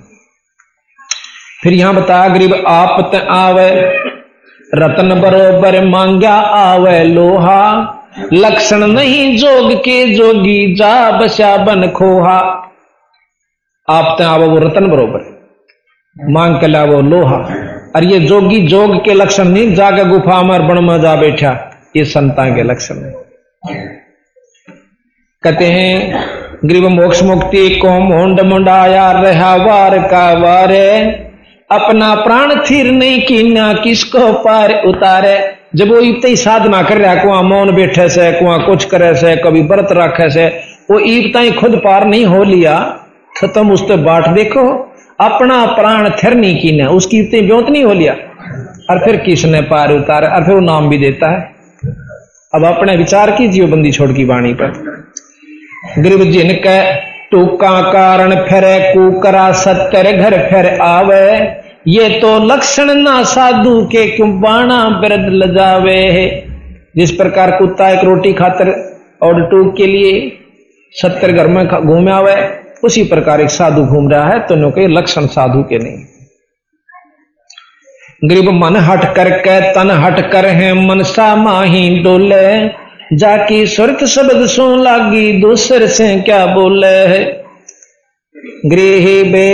फिर 1.63 1.73
यहाँ 1.73 1.95
बताया, 1.95 2.29
गरीब 2.29 2.55
आप 2.67 3.15
आवे, 3.31 3.71
रतन 4.75 5.21
बरोबर 5.21 5.85
मांग्या 5.85 6.35
आवे 6.35 7.05
लोहा, 7.05 7.99
लक्षण 8.33 8.87
नहीं 8.87 9.37
जोग 9.37 9.73
के 9.73 10.15
जोगी, 10.15 10.75
जा 10.75 11.11
बसा 11.11 11.57
बन 11.57 11.89
खोहा। 11.89 12.39
आप 13.89 14.21
आवे 14.23 14.47
वो 14.47 14.59
रतन 14.59 14.87
बरोबर। 14.87 15.42
मांग 16.17 16.55
के 16.57 16.67
ला 16.67 16.85
वो 16.85 17.01
लोहा। 17.01 17.37
और 17.97 18.05
ये 18.05 18.19
जोगी, 18.21 18.61
जोग 18.67 18.97
के 19.05 19.15
लक्षण 19.15 19.49
नहीं 19.49 19.75
जाके 19.75 20.05
गुफा 20.05 20.43
में 20.43 20.69
बन 20.69 20.85
में 20.85 21.01
जा 21.01 21.15
बैठा। 21.17 21.51
ये 21.97 22.05
संता 22.05 22.49
के 22.55 22.63
लक्षण 22.63 22.95
है। 22.95 23.13
कहते 25.43 25.65
हैं 25.65 26.25
ग्रीव 26.65 26.89
मोक्ष 26.89 27.23
मुक्ति 27.23 27.69
को 27.77 27.99
मोड 28.01 28.41
मुंडाया 28.41 29.11
रहा 29.13 29.55
वार 29.57 29.99
का 29.99 30.33
वारे 30.39 30.89
अपना 31.71 32.15
प्राण 32.15 32.55
थिर 32.61 32.91
नहीं 32.93 33.21
कीना 33.23 33.73
किसको 33.75 34.33
पार 34.33 34.73
उतारे। 34.87 35.37
जब 35.75 35.89
वो 35.89 36.01
ईपते 36.01 36.35
साधना 36.37 36.83
कर 36.83 36.99
रहा 36.99 37.15
कुआ 37.15 37.41
मौन 37.43 37.75
बैठे 37.75 38.09
से, 38.09 38.33
कुआ 38.33 38.57
कुछ 38.59 38.85
करे 38.85 39.15
से, 39.15 39.37
कभी 39.37 39.63
व्रत 39.63 39.89
रखे 39.93 40.31
से, 40.31 40.47
वो 40.91 40.99
ही 40.99 41.51
खुद 41.53 41.77
पार 41.77 42.07
नहीं 42.07 42.25
हो 42.27 42.43
लिया 42.45 42.79
तो 43.41 43.47
तुम 43.47 43.71
उस 43.73 43.83
पर 43.83 43.97
बाट 43.97 44.29
देखो। 44.29 44.92
अपना 45.25 45.67
प्राण 45.67 46.11
थिर 46.11 46.35
नहीं 46.35 46.63
कीना, 46.63 46.89
उसकी 46.89 47.19
इतनी 47.19 47.41
नहीं 47.71 47.85
हो 47.85 47.93
लिया। 47.93 48.17
और 48.91 48.99
फिर 48.99 49.17
किसने 49.17 49.61
पार 49.61 49.93
उतारे? 49.93 50.27
और 50.27 50.45
फिर 50.45 50.55
वो 50.55 50.61
नाम 50.61 50.89
भी 50.89 50.99
देता 50.99 51.31
है। 51.31 51.55
अब 52.55 52.65
अपने 52.65 52.97
विचार 52.97 53.31
कीजिए 53.31 53.67
बंदी 53.67 53.93
छोड़ 53.93 54.13
की 54.13 54.25
वाणी 54.25 54.55
पर। 54.55 54.67
गरीब 55.99 56.23
जिनके 56.23 56.95
टूका 57.31 57.93
कारण 57.93 58.35
फिर 58.35 58.63
कुकरा 58.95 59.53
सत्तर 59.53 60.17
घर 60.17 60.39
फिर 60.49 60.81
आवे। 60.81 61.63
ये 61.89 62.09
तो 62.09 62.55
लक्षण 62.55 62.95
ना 62.95 63.23
साधु 63.23 63.85
के 63.87 64.07
क्यों 64.07 64.41
बाणा 64.41 64.89
बिरद 64.89 65.27
लजावे 65.29 65.97
है? 65.97 66.45
जिस 66.97 67.11
प्रकार 67.11 67.51
कुत्ता 67.51 67.91
एक 67.91 68.05
रोटी 68.05 68.33
खातर 68.33 68.99
और 69.23 69.51
टूक 69.51 69.77
के 69.77 69.87
लिए 69.87 70.39
सत्तर 70.93 71.33
घर 71.33 71.47
में 71.47 71.67
घूमे 71.67 72.13
आवे 72.13 72.62
उसी 72.83 73.03
प्रकार 73.05 73.41
एक 73.41 73.51
साधु 73.51 73.85
घूम 73.85 74.09
रहा 74.11 74.29
है 74.29 74.39
तो 74.41 74.71
के 74.71 74.87
लक्षण 74.89 75.27
साधु 75.27 75.63
के 75.63 75.79
नहीं। 75.79 76.05
गरीब 78.25 78.49
मन 78.55 78.77
हट 78.77 79.05
कर 79.17 79.31
के 79.39 79.61
तन 79.73 79.91
हट 79.91 80.21
कर 80.33 80.47
है 80.47 80.73
मनसा 80.87 81.35
माही 81.37 81.89
डोले। 82.03 82.69
जाकी 83.17 83.67
सुरत 83.67 84.05
शब्द 84.05 84.47
सो 84.47 84.77
लागी, 84.77 85.33
दूसर 85.33 85.87
से 85.87 86.21
क्या 86.21 86.45
बोले 86.47 86.87
है? 86.87 87.25
गृह 88.67 89.07
बे, 89.33 89.49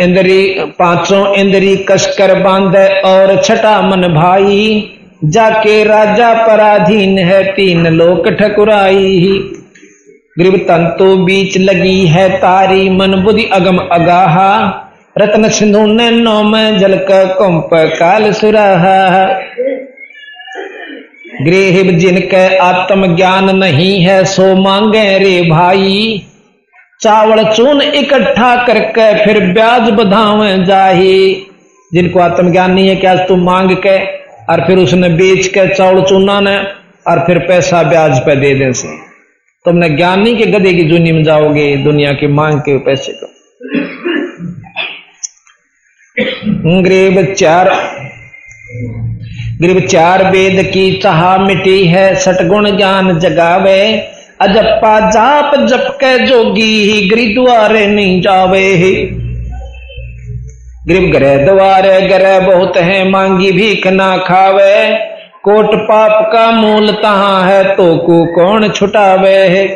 इंद्री, 0.00 0.64
पाँचों 0.78 1.34
इंद्री 1.34 1.76
कसकर 1.88 2.34
बांधे, 2.42 2.86
और 3.00 3.42
छठा 3.42 3.80
मन 3.82 4.08
भाई। 4.08 4.96
जाके 5.24 5.84
राजा 5.84 6.46
पराधीन 6.46 7.18
है 7.18 7.52
तीन 7.52 7.86
लोक 7.86 8.28
ठकुराई। 8.28 9.38
ग्रीव 10.38 10.56
तंतु 10.56 11.16
बीच 11.16 11.58
लगी 11.58 12.06
है 12.06 12.30
तारी, 12.36 12.90
मन 12.90 13.14
बुद्धि 13.14 13.44
अगम 13.44 13.78
अगाहा। 13.78 14.82
रत्न 15.18 15.48
सिंधु 15.48 15.86
ने 15.86 16.10
नौ 16.10 16.42
में 16.42 16.78
जल 16.78 16.94
का 16.94 17.24
कुंप 17.24 17.70
काल 17.74 18.32
सुराहा। 18.32 19.26
गृह 21.42 21.98
जिनके 21.98 22.56
आत्म 22.56 23.16
ज्ञान 23.16 23.56
नहीं 23.56 24.00
है, 24.00 24.24
सो 24.24 24.56
मांगे 24.56 25.18
रे 25.18 25.50
भाई। 25.50 26.22
चावल 27.00 27.44
चून 27.44 27.82
इकट्ठा 27.82 28.66
करके 28.66 29.24
फिर 29.24 29.52
ब्याज 29.52 29.90
बधावे 29.90 30.64
जाही। 30.64 31.46
जिनको 31.92 32.20
आत्मज्ञान 32.20 32.70
नहीं 32.72 32.88
है, 32.88 32.96
क्या 32.96 33.16
तुम 33.16 33.40
मांग 33.40 33.70
के 33.70 34.19
और 34.50 34.66
फिर 34.66 34.78
उसने 34.78 35.08
बेच 35.08 35.46
के 35.46 35.74
चावल 35.74 36.02
चूना 36.02 36.40
ने, 36.40 36.56
और 37.06 37.18
फिर 37.26 37.38
पैसा 37.38 37.82
ब्याज 37.82 38.18
पे 38.18 38.36
दे 38.36 38.54
दे 38.54 38.72
से। 38.72 38.88
तुमने 39.64 39.88
ज्ञान 39.88 40.20
नहीं 40.20 40.36
के 40.36 40.46
गधे 40.46 40.72
की 40.72 40.82
जुनी 40.82 41.12
में 41.12 41.24
जाओगे, 41.24 41.76
दुनिया 41.76 42.12
की 42.12 42.26
मांग 42.26 42.60
के 42.60 42.78
पैसे 42.78 43.12
को? 43.12 43.26
गरीब 46.82 47.34
चार 47.34 47.68
गरीब 49.62 49.86
चार 49.86 50.30
वेद 50.30 50.62
की 50.72 50.92
चाह 50.92 51.38
मिटी 51.38 51.84
है, 51.84 52.14
सटगुण 52.14 52.76
ज्ञान 52.76 53.18
जगावे। 53.18 53.96
अजप्पा 54.40 55.10
जाप 55.10 55.54
जप 55.66 55.88
के 55.94 56.26
जोगी 56.26 56.90
ही 56.90 57.08
गिरी 57.08 57.34
द्वारे 57.34 57.86
नहीं 57.86 58.20
जावे। 58.22 58.66
ही 58.74 58.94
ग्रीब 60.90 61.10
ग्रह 61.10 61.44
द्वारे 61.44 62.00
ग्रह 62.00 62.40
बहुत 62.40 62.76
है, 62.76 63.10
मांगी 63.10 63.52
भीख 63.52 63.86
ना 63.86 64.16
खावे। 64.16 64.94
कोट 65.42 65.74
पाप 65.74 66.30
का 66.32 66.50
मूल 66.50 66.90
तहा 66.90 67.46
है 67.46 67.64
तो 67.64 67.96
को 67.96 68.26
कौन 68.26 68.68
छुटावे 68.68 69.34
है? 69.34 69.68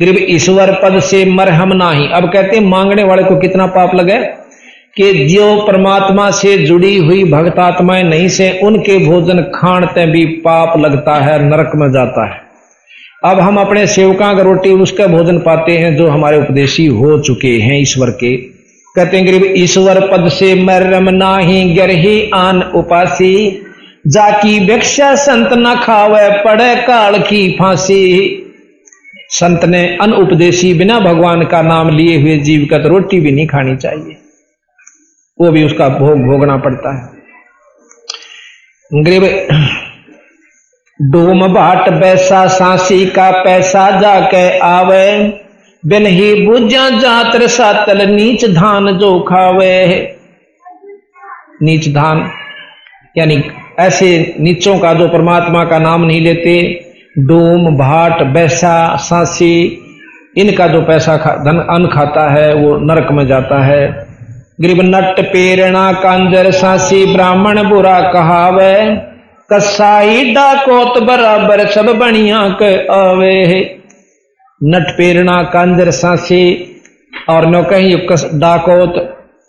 गरीब, 0.00 0.16
ईश्वर 0.20 0.80
पद 0.82 1.00
से 1.00 1.24
मरहम 1.24 1.72
नाही। 1.72 2.08
अब 2.12 2.32
कहते 2.32 2.56
हैं, 2.56 2.64
मांगने 2.64 3.04
वाले 3.04 3.22
को 3.22 3.36
कितना 3.36 3.66
पाप 3.66 3.94
लगे? 3.94 4.18
कि 4.96 5.12
जो 5.26 5.64
परमात्मा 5.66 6.30
से 6.30 6.58
जुड़ी 6.58 6.98
हुई 6.98 7.24
भक्त 7.24 7.58
आत्माएँ 7.58 8.02
नहीं 8.02 8.28
से, 8.28 8.60
उनके 8.62 8.98
भोजन 8.98 9.40
खाणते 9.40 10.06
भी 10.06 10.26
पाप 10.26 10.78
लगता 10.78 11.14
है, 11.14 11.44
नरक 11.44 11.72
में 11.74 11.92
जाता 11.92 12.26
है। 12.26 12.40
अब 13.24 13.40
हम 13.40 13.56
अपने 13.56 13.86
सेवका 13.86 14.34
का 14.34 14.42
रोटी, 14.42 14.70
उसका 14.70 15.06
भोजन 15.06 15.38
पाते 15.38 15.72
हैं, 15.72 15.96
जो 15.96 16.08
हमारे 16.08 16.38
उपदेशी 16.38 16.86
हो 16.86 17.18
चुके 17.18 17.58
हैं 17.58 17.80
ईश्वर 17.80 18.10
के। 18.10 18.49
कहते 18.96 19.16
हैं, 19.16 19.26
गरीब 19.26 19.54
ईश्वर 19.56 20.08
पद 20.08 20.28
से 20.28 20.62
मरम 20.62 21.08
नाही 21.08 21.74
गरही 21.74 22.30
आन 22.34 22.62
उपासी। 22.62 23.62
जाकी 24.06 24.60
भिक्षा 24.60 25.14
संत 25.14 25.48
न 25.52 25.82
खावे 25.82 26.44
पड़े 26.44 26.76
काल 26.76 27.18
की 27.18 27.52
फांसी। 27.52 28.46
संत 29.30 29.64
ने 29.64 29.96
अन 29.96 30.12
उपदेशी 30.12 30.74
बिना 30.74 31.00
भगवान 31.00 31.44
का 31.44 31.62
नाम 31.62 31.88
लिए 31.88 32.20
हुए 32.20 32.38
जीव 32.38 32.68
का 32.70 32.78
तो 32.78 32.88
रोटी 32.88 33.20
भी 33.20 33.30
नहीं 33.30 33.46
खानी 33.46 33.76
चाहिए। 33.76 34.16
वो 35.40 35.50
भी 35.50 35.64
उसका 35.64 35.88
भोग 35.88 36.18
भोगना 36.18 36.56
पड़ता 36.56 36.96
है। 36.96 37.20
गरीब, 39.02 39.48
डोम 41.00 41.48
बाट 41.48 41.90
बैसा 41.90 42.48
सांसी 42.48 43.06
का 43.06 43.44
पैसा 43.44 44.00
जाके 44.00 44.58
आवे। 44.58 45.40
बिन 45.82 46.06
ही 46.06 46.46
बुझा 46.46 46.88
जातर 46.90 47.46
सातल 47.46 48.06
नीच 48.10 48.44
धान 48.44 48.98
जो 48.98 49.18
खावे 49.20 49.76
नीच 51.62 51.88
धान 51.94 52.30
यानी 53.18 53.42
ऐसे 53.78 54.10
नीचों 54.40 54.78
का 54.78 54.92
जो 54.94 55.08
परमात्मा 55.08 55.64
का 55.64 55.78
नाम 55.78 56.04
नहीं 56.04 56.20
लेते 56.20 56.56
डोम 57.18 57.66
भाट 57.76 58.22
बैसा 58.32 58.74
सांसी 58.96 59.54
इनका 60.36 60.66
जो 60.66 60.80
पैसा 60.82 61.16
खा, 61.16 61.34
धन 61.36 61.58
अन्न 61.70 61.88
खाता 61.88 62.28
है 62.30 62.54
वो 62.54 62.76
नरक 62.78 63.10
में 63.12 63.26
जाता 63.26 63.64
है। 63.64 63.88
गरीब 64.60 64.80
नट 64.84 65.20
पेरणा 65.32 65.92
कांजर 65.92 66.50
सासी 66.50 67.04
ब्राह्मण 67.14 67.62
बुरा 67.68 68.00
कहावे 68.12 68.74
कसाई 69.52 70.32
डाकोत 70.34 71.02
बराबर 71.02 71.66
सब 71.66 71.96
बनिया 71.98 72.48
के 72.62 72.74
आवे 72.92 73.36
नट 74.60 74.88
पेरणा 74.96 75.42
कांजर 75.52 75.90
सासी, 75.92 76.42
और 77.28 77.46
नो 77.46 77.62
कहीं 77.64 77.96
डाकोत, 78.40 78.94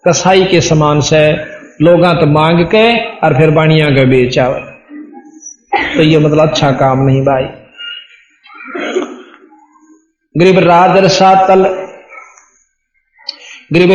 कसाई 0.06 0.44
के 0.46 0.62
समान 0.62 1.02
से 1.04 1.22
लोग 1.82 2.06
तो 2.14 2.26
मांग 2.30 2.64
के 2.66 2.86
और 3.18 3.38
फिर 3.38 3.50
बाणिया 3.52 3.90
के 3.90 4.06
बेच 4.06 4.38
तो 5.96 6.04
ये 6.04 6.20
मतलब 6.20 6.40
अच्छा 6.42 6.72
काम 6.74 7.06
नहीं 7.06 7.22
भाई। 7.22 7.44
गरीब 10.36 10.60
राजर 10.60 11.08
सातल, 11.10 11.64
गरीब 13.74 13.92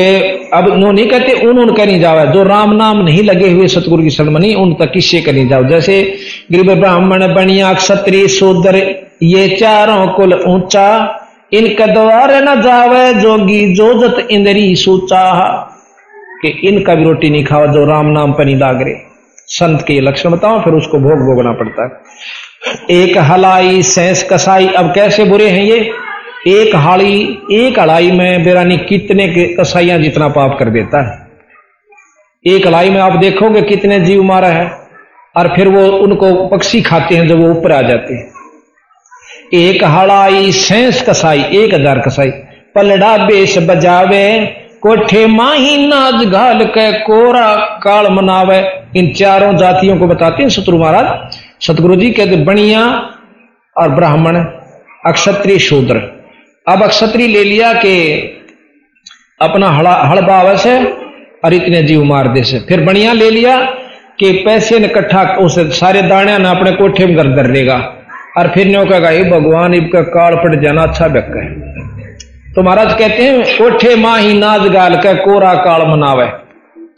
अब 0.54 0.68
नो 0.74 0.90
नहीं 0.92 1.06
कहते 1.08 1.32
उन 1.48 1.58
उन 1.60 1.74
नहीं 1.78 2.00
जावे। 2.00 2.26
जो 2.32 2.42
राम 2.44 2.72
नाम 2.74 3.02
नहीं 3.04 3.22
लगे 3.24 3.50
हुए 3.50 3.68
सतगुरु 3.68 4.02
की 4.02 4.10
शरण 4.10 4.30
उन 4.54 4.74
तक 4.74 4.92
किससे 4.92 5.32
नहीं 5.32 5.48
जाओ। 5.48 5.64
जैसे 5.64 6.02
गरीब 6.52 6.72
ब्राह्मण 6.74 7.34
बनिया, 7.34 7.72
क्षत्रिय, 7.74 8.28
शूद्र 8.30 8.84
ये 9.22 9.56
चारों 9.56 10.06
कुल 10.06 10.34
ऊँचा, 10.34 11.20
इनके 11.52 11.92
द्वार 11.92 12.42
न 12.42 12.60
जावे 12.60 13.14
जोगी 13.14 13.74
जोजत 13.74 14.28
इंद्री 14.30 14.76
सूचा। 14.76 15.52
कि 16.42 16.48
इनका 16.48 16.94
भी 16.94 17.04
रोटी 17.04 17.30
नहीं 17.30 17.44
खावा 17.44 17.66
जो 17.66 17.84
राम 17.84 18.06
नाम 18.06 18.32
पर 18.32 18.44
नहीं 18.44 18.56
लाग 18.56 18.82
रहे। 18.82 18.94
संत 19.46 19.82
के 19.82 20.00
लक्षण 20.00 20.30
बताओ, 20.30 20.60
फिर 20.60 20.72
उसको 20.72 20.98
भोग 20.98 21.18
भोगना 21.18 21.52
पड़ता 21.52 21.84
है। 21.84 21.90
एक 22.90 23.18
हलाई, 23.18 23.82
सैंस 23.82 24.28
कसाई, 24.32 24.66
अब 24.66 24.94
कैसे 24.94 25.24
बुरे 25.24 25.48
हैं 25.48 25.64
ये? 25.64 25.92
एक 26.48 26.76
हाड़ी 26.76 27.38
एक 27.52 27.78
हड़ाई 27.78 28.10
में 28.10 28.44
बेरानी 28.44 28.76
कितने 28.76 29.54
कसाइया 29.60 29.98
जितना 29.98 30.28
पाप 30.28 30.56
कर 30.58 30.70
देता 30.70 31.02
है। 31.02 31.28
एक 32.46 32.66
हड़ाई 32.66 32.90
में 32.90 33.00
आप 33.00 33.12
देखोगे 33.12 33.62
कितने 33.62 34.00
जीव 34.00 34.22
मारा 34.22 34.48
है, 34.48 34.70
और 35.36 35.56
फिर 35.56 35.68
वो 35.68 35.86
उनको 35.86 36.46
पक्षी 36.48 36.82
खाते 36.82 37.14
हैं 37.14 37.28
जब 37.28 37.40
वो 37.40 37.50
ऊपर 37.50 37.72
आ 37.72 37.82
जाते 37.82 38.14
हैं। 38.14 38.35
एक 39.54 39.84
हड़ाई, 39.84 40.52
सैंस 40.52 41.02
कसाई, 41.08 41.42
एक 41.54 41.74
हज़ार 41.74 41.98
कसाई। 42.00 42.30
पलड़ा 42.74 43.16
बेस 43.18 43.56
बजावे, 43.60 44.26
कोठे 44.82 45.26
माही 45.26 45.86
नाच 45.86 46.24
घाल 46.26 46.64
के 46.68 46.90
कोरा 47.00 47.54
काल 47.82 48.08
मनावे। 48.12 48.58
इन 48.96 49.12
चारों 49.12 49.56
जातियों 49.56 49.96
को 49.98 50.06
बताते 50.06 50.42
हैं 50.42 50.50
शत्रु 50.50 50.78
महाराज। 50.78 51.64
सतगुरु 51.66 51.96
जी 51.96 52.10
कहते, 52.10 52.36
बणिया 52.36 52.82
और 53.76 53.88
ब्राह्मण, 53.90 54.36
अक्षत्रिय 55.06 55.58
शूद्र। 55.58 55.96
अब 56.66 56.82
अक्षत्री 56.82 57.26
ले 57.26 57.44
लिया 57.44 57.72
के 57.74 57.96
अपना 59.40 59.70
हड़ा 59.70 59.92
हड़बावस 60.04 60.66
है 60.66 60.84
और 61.44 61.54
इतने 61.54 61.82
जीव 61.82 62.04
मार 62.04 62.28
दे 62.28 62.42
से। 62.42 62.58
फिर 62.58 62.84
बनिया 62.84 63.12
ले 63.12 63.30
लिया 63.30 63.58
कि 64.20 64.32
पैसे 64.44 64.78
ने 64.78 64.86
इकट्ठा 64.86 65.22
उस 65.36 65.58
सारे 65.78 66.02
दाने 66.02 66.38
ना 66.38 66.50
अपने 66.50 66.70
कोठे 66.72 67.06
में 67.06 67.16
घर 67.16 67.28
धर 67.36 67.50
देगा। 67.52 67.76
और 68.36 68.48
फिर 68.54 68.66
न्यो 68.66 68.84
कहेगा 68.84 69.10
ये 69.10 69.22
भगवान 69.30 69.74
इनका 69.74 70.00
काल 70.10 70.34
पट 70.36 70.60
जाना 70.62 70.82
अच्छा 70.82 71.06
व्यक् 71.08 71.36
है। 71.36 71.44
तो 72.54 72.62
महाराज 72.62 72.92
कहते 72.98 73.22
हैं 73.22 73.56
कोठे 73.58 73.94
माँ 73.96 74.18
ही 74.20 74.38
नाज 74.38 74.66
गाल 74.72 74.96
का 75.02 75.12
कोरा 75.14 75.54
काल 75.64 75.86
मनावे। 75.88 76.26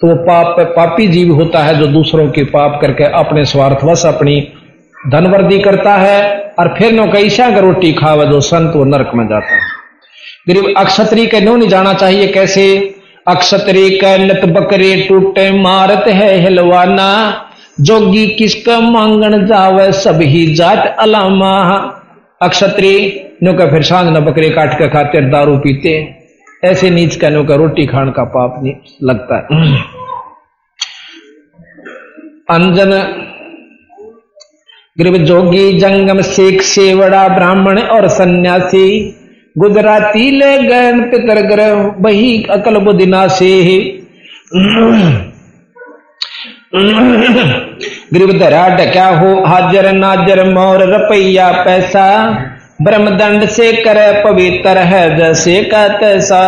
तो 0.01 0.07
वो 0.07 0.15
पाप 0.25 0.61
पापी 0.77 1.07
जीव 1.09 1.33
होता 1.35 1.63
है 1.63 1.79
जो 1.79 1.87
दूसरों 1.87 2.29
के 2.31 2.45
पाप 2.51 2.79
करके 2.83 3.05
अपने 3.21 3.45
स्वार्थवश 3.45 4.05
अपनी 4.07 4.41
धनवर्दी 5.11 5.59
करता 5.59 5.97
है 5.97 6.21
और 6.59 6.75
फिर 6.79 6.93
नो 6.93 7.07
कैसा 7.07 7.51
का 7.51 7.61
रोटी 7.61 7.93
खावे 7.93 8.27
जो 8.27 8.41
संत 8.43 8.77
वो 8.77 8.85
नरक 8.85 9.11
में 9.15 9.27
जाता 9.29 9.55
है। 9.55 9.61
गरीब 10.49 10.75
अक्षत्री 10.77 11.27
के 11.27 11.41
नो 11.41 11.57
नहीं 11.57 11.69
जाना 11.69 11.93
चाहिए 11.95 12.27
कैसे? 12.29 12.95
अक्षत्री 13.27 13.91
का 13.99 14.15
लत 14.17 14.45
बकरे 14.49 14.95
टूटे 15.09 15.51
मारत 15.53 16.05
है 16.09 16.31
हिलवाना। 16.41 17.11
जोगी 17.81 18.27
किसका 18.29 18.79
मांगन 18.81 19.47
जावे, 19.47 19.91
सब 19.93 20.21
ही 20.23 20.47
जात 20.55 20.97
अलामा। 20.99 21.53
अक्षत्री 22.43 22.95
नो 23.43 23.53
का 23.53 23.67
फिर 23.67 23.83
साँझ 23.83 24.07
न 24.17 24.21
बकरे 24.21 24.51
काट 24.51 24.79
के 24.79 24.89
खाते 24.89 25.21
दारू 25.31 25.57
पीते। 25.57 25.93
ऐसे 26.65 26.91
नीच 26.91 27.17
का 27.17 27.29
नो 27.29 27.45
का 27.45 27.55
रोटी 27.55 27.87
खान 27.87 28.11
का 28.11 28.25
पाप 28.25 28.61
नहीं 28.63 28.75
लगता। 29.03 29.37
है 29.37 29.77
अंजन 32.51 32.93
गृह 34.97 35.17
जोगी, 35.25 35.79
जंगम 35.79 36.21
शेख 36.23 36.63
सेवड़ा, 36.63 37.29
ब्राह्मण 37.29 37.79
और 37.79 38.09
सन्यासी, 38.09 38.89
गुजराती 39.57 40.31
ले 40.31 40.57
गैन 40.59 41.03
पितर 41.03 41.41
ग्रह, 41.47 41.75
बही 41.99 42.43
अकल 42.51 42.79
बुदिना 42.79 43.27
से 43.29 43.53
गिरधरा 46.73 48.67
डक्या 48.69 49.07
हो? 49.09 49.29
हाजर 49.45 49.93
नाजर 49.93 50.45
मोर 50.49 50.83
रपैया 50.91 51.51
पैसा। 51.65 52.09
ब्रह्मदंड 52.83 53.47
से 53.47 53.73
करे 53.85 54.11
पवित्र 54.25 54.79
है 54.85 55.17
जैसे 55.17 55.63
का 55.65 55.87
तैसा 55.99 56.43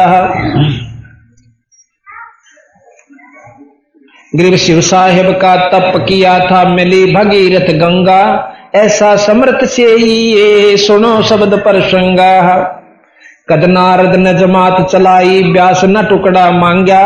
ग्रीव 4.36 4.56
शिव 4.56 4.80
साहेब 4.80 5.30
का 5.36 5.56
तप 5.70 5.96
किया 6.08 6.38
था, 6.40 6.62
मिली 6.68 7.04
भगीरथ 7.14 7.72
गंगा। 7.78 8.22
ऐसा 8.74 9.16
समृत 9.16 9.64
से 9.64 9.86
ही 9.86 10.12
ये 10.32 10.76
सुनो 10.76 11.22
शब्द 11.22 11.58
पर 11.64 11.80
श्रृंगा 11.82 12.36
कद 13.48 13.64
नारद 13.64 14.14
न 14.16 14.36
जमात 14.38 14.80
चलाई 14.90 15.42
व्यास 15.42 15.80
न 15.84 16.02
टुकड़ा 16.06 16.50
मांग्या 16.50 17.02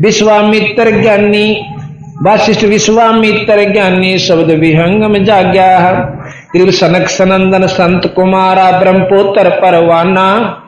विश्वामित्र 0.00 0.90
ज्ञानी 1.00 1.46
वशिष्ठ 2.12 2.64
विश्वामित्र 2.64 3.72
ज्ञानी 3.72 4.18
शब्द 4.18 4.50
विहंग 4.50 5.04
में 5.04 5.24
जाग्या 5.24 5.78
सनक 6.56 7.08
सनंदन 7.08 7.66
संत 7.66 8.12
कुमारा 8.16 8.78
ब्रह्मपुत्र 8.78 9.50
परवाना 9.50 10.58